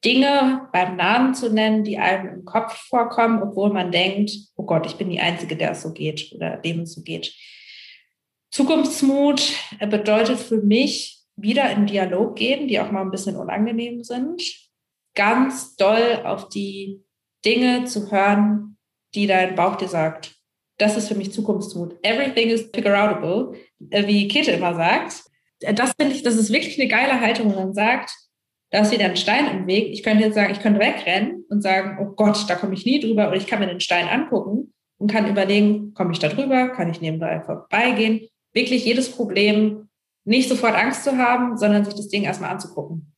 Dinge 0.03 0.67
beim 0.73 0.95
Namen 0.95 1.35
zu 1.35 1.53
nennen, 1.53 1.83
die 1.83 1.97
einem 1.97 2.39
im 2.39 2.45
Kopf 2.45 2.75
vorkommen, 2.87 3.41
obwohl 3.43 3.71
man 3.71 3.91
denkt, 3.91 4.31
oh 4.55 4.65
Gott, 4.65 4.85
ich 4.87 4.95
bin 4.95 5.09
die 5.09 5.19
Einzige, 5.19 5.55
der 5.55 5.71
es 5.71 5.83
so 5.83 5.93
geht 5.93 6.31
oder 6.33 6.57
dem 6.57 6.81
es 6.81 6.93
so 6.93 7.03
geht. 7.03 7.35
Zukunftsmut 8.49 9.53
bedeutet 9.89 10.39
für 10.39 10.61
mich 10.61 11.21
wieder 11.35 11.69
in 11.71 11.85
Dialog 11.85 12.35
gehen, 12.35 12.67
die 12.67 12.79
auch 12.79 12.91
mal 12.91 13.01
ein 13.01 13.11
bisschen 13.11 13.37
unangenehm 13.37 14.03
sind. 14.03 14.41
Ganz 15.15 15.75
doll 15.75 16.21
auf 16.25 16.49
die 16.49 17.03
Dinge 17.45 17.85
zu 17.85 18.11
hören, 18.11 18.77
die 19.13 19.27
dein 19.27 19.55
Bauch 19.55 19.75
dir 19.75 19.87
sagt. 19.87 20.40
Das 20.81 20.97
ist 20.97 21.09
für 21.09 21.15
mich 21.15 21.31
Zukunftsmut. 21.31 21.95
Everything 22.01 22.49
is 22.49 22.67
figure 22.73 22.99
outable, 22.99 23.55
äh, 23.91 24.07
wie 24.07 24.27
Kete 24.27 24.49
immer 24.49 24.73
sagt. 24.73 25.21
Äh, 25.59 25.75
das 25.75 25.93
finde 25.99 26.15
ich, 26.15 26.23
das 26.23 26.35
ist 26.35 26.51
wirklich 26.51 26.79
eine 26.79 26.89
geile 26.89 27.21
Haltung, 27.21 27.51
wenn 27.51 27.55
man 27.55 27.73
sagt, 27.75 28.09
da 28.71 28.79
ist 28.79 28.91
wieder 28.91 29.05
ein 29.05 29.15
Stein 29.15 29.45
im 29.45 29.67
Weg. 29.67 29.89
Ich 29.91 30.01
könnte 30.01 30.23
jetzt 30.23 30.33
sagen, 30.33 30.51
ich 30.51 30.59
könnte 30.59 30.79
wegrennen 30.79 31.45
und 31.49 31.61
sagen, 31.61 31.99
oh 32.01 32.15
Gott, 32.15 32.49
da 32.49 32.55
komme 32.55 32.73
ich 32.73 32.83
nie 32.83 32.99
drüber. 32.99 33.27
Oder 33.27 33.37
ich 33.37 33.45
kann 33.45 33.59
mir 33.59 33.67
den 33.67 33.79
Stein 33.79 34.07
angucken 34.07 34.73
und 34.97 35.11
kann 35.11 35.29
überlegen, 35.29 35.93
komme 35.93 36.13
ich 36.13 36.19
da 36.19 36.29
drüber? 36.29 36.69
Kann 36.69 36.89
ich 36.89 36.99
nebenbei 36.99 37.41
vorbeigehen? 37.41 38.27
Wirklich 38.51 38.83
jedes 38.83 39.11
Problem 39.11 39.87
nicht 40.23 40.49
sofort 40.49 40.73
Angst 40.73 41.03
zu 41.03 41.15
haben, 41.15 41.57
sondern 41.57 41.85
sich 41.85 41.93
das 41.93 42.07
Ding 42.07 42.23
erstmal 42.23 42.49
anzugucken. 42.49 43.10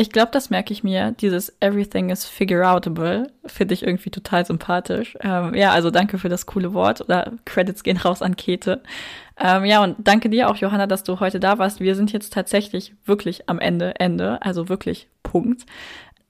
Ich 0.00 0.10
glaube, 0.10 0.30
das 0.30 0.48
merke 0.48 0.72
ich 0.72 0.84
mir. 0.84 1.10
Dieses 1.10 1.56
Everything 1.58 2.10
is 2.10 2.24
figure 2.24 2.70
outable 2.70 3.32
finde 3.46 3.74
ich 3.74 3.82
irgendwie 3.82 4.10
total 4.10 4.46
sympathisch. 4.46 5.18
Ähm, 5.22 5.54
ja, 5.54 5.72
also 5.72 5.90
danke 5.90 6.18
für 6.18 6.28
das 6.28 6.46
coole 6.46 6.72
Wort 6.72 7.00
oder 7.00 7.32
Credits 7.44 7.82
gehen 7.82 7.96
raus 7.96 8.22
an 8.22 8.36
Kete. 8.36 8.80
Ähm, 9.36 9.64
ja, 9.64 9.82
und 9.82 9.96
danke 9.98 10.30
dir 10.30 10.50
auch, 10.50 10.56
Johanna, 10.56 10.86
dass 10.86 11.02
du 11.02 11.18
heute 11.18 11.40
da 11.40 11.58
warst. 11.58 11.80
Wir 11.80 11.96
sind 11.96 12.12
jetzt 12.12 12.32
tatsächlich 12.32 12.94
wirklich 13.06 13.48
am 13.48 13.58
Ende, 13.58 13.98
Ende, 13.98 14.40
also 14.40 14.68
wirklich 14.68 15.08
Punkt. 15.24 15.66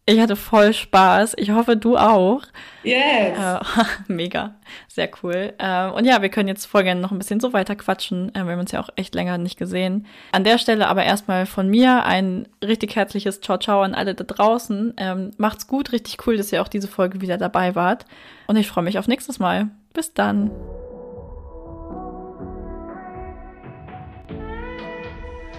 Ich 0.09 0.19
hatte 0.21 0.37
voll 0.37 0.73
Spaß. 0.73 1.35
Ich 1.37 1.51
hoffe, 1.51 1.77
du 1.77 1.99
auch. 1.99 2.41
Yes. 2.83 3.39
Äh, 3.39 3.59
mega. 4.09 4.55
Sehr 4.89 5.11
cool. 5.23 5.53
Äh, 5.59 5.91
und 5.91 6.07
ja, 6.07 6.23
wir 6.23 6.31
können 6.31 6.49
jetzt 6.49 6.65
voll 6.65 6.83
gerne 6.85 7.03
noch 7.03 7.11
ein 7.13 7.19
bisschen 7.19 7.41
so 7.41 7.53
weiter 7.53 7.77
quatschen. 7.77 8.35
Äh, 8.35 8.45
wir 8.45 8.53
haben 8.53 8.61
uns 8.61 8.73
ja 8.73 8.81
auch 8.81 8.89
echt 8.97 9.15
länger 9.15 9.37
nicht 9.37 9.59
gesehen. 9.59 10.07
An 10.33 10.45
der 10.45 10.57
Stelle 10.57 10.89
aber 10.89 11.05
erstmal 11.05 11.45
von 11.45 11.69
mir 11.69 12.07
ein 12.07 12.49
richtig 12.65 12.97
herzliches 12.97 13.43
Ciao 13.43 13.59
Ciao 13.59 13.83
an 13.83 13.95
alle 13.95 14.15
da 14.15 14.25
draußen. 14.25 14.95
Ähm, 14.97 15.33
macht's 15.37 15.67
gut. 15.67 15.93
Richtig 15.93 16.27
cool, 16.27 16.39
dass 16.39 16.53
ihr 16.55 16.63
auch 16.63 16.69
diese 16.69 16.89
Folge 16.89 17.21
wieder 17.21 17.37
dabei 17.37 17.75
wart. 17.75 18.07
Und 18.47 18.57
ich 18.57 18.67
freue 18.67 18.85
mich 18.85 18.99
auf 18.99 19.09
nächstes 19.09 19.39
Mal. 19.39 19.69
Bis 19.93 20.15
dann. 20.15 20.51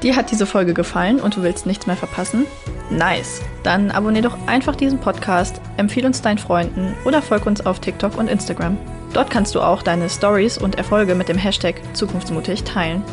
Dir 0.02 0.16
hat 0.16 0.32
diese 0.32 0.46
Folge 0.46 0.74
gefallen 0.74 1.20
und 1.20 1.36
du 1.36 1.44
willst 1.44 1.66
nichts 1.66 1.86
mehr 1.86 1.98
verpassen? 1.98 2.46
Nice! 2.90 3.42
Dann 3.64 3.92
abonnier 3.92 4.22
doch 4.22 4.38
einfach 4.48 4.76
diesen 4.76 5.00
Podcast, 5.00 5.60
empfehle 5.76 6.08
uns 6.08 6.22
deinen 6.22 6.38
Freunden 6.38 6.96
oder 7.04 7.22
folg 7.22 7.46
uns 7.46 7.66
auf 7.66 7.80
TikTok 7.80 8.18
und 8.18 8.30
Instagram. 8.30 8.78
Dort 9.14 9.30
kannst 9.30 9.56
du 9.56 9.62
auch 9.62 9.84
deine 9.84 10.10
Stories 10.10 10.58
und 10.58 10.76
Erfolge 10.76 11.16
mit 11.16 11.28
dem 11.28 11.38
Hashtag 11.38 11.82
Zukunftsmutig 11.94 12.64
teilen. 12.64 13.04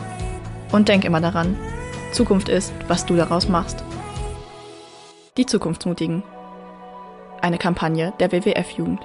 Und 0.71 0.89
denk 0.89 1.05
immer 1.05 1.21
daran, 1.21 1.57
Zukunft 2.13 2.49
ist, 2.49 2.73
was 2.87 3.05
du 3.05 3.17
daraus 3.17 3.49
machst. 3.49 3.83
Die 5.37 5.47
Zukunftsmutigen. 5.47 6.23
Eine 7.43 7.59
Kampagne 7.59 8.13
der 8.21 8.31
WWF-Jugend. 8.31 9.01